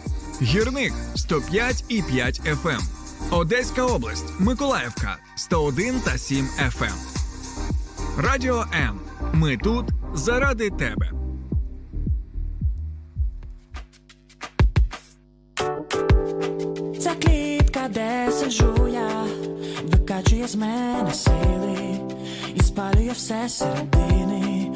[0.41, 2.81] Гірник 105 і 5 FM.
[3.31, 6.93] Одеська область, Миколаївка 101 та 7 FM.
[8.17, 8.99] Радіо М.
[9.33, 11.11] Ми тут заради тебе.
[16.99, 19.25] Ця клітка, де сиджу я,
[19.83, 21.99] викачує з мене сили
[22.55, 24.71] і спалює все середини.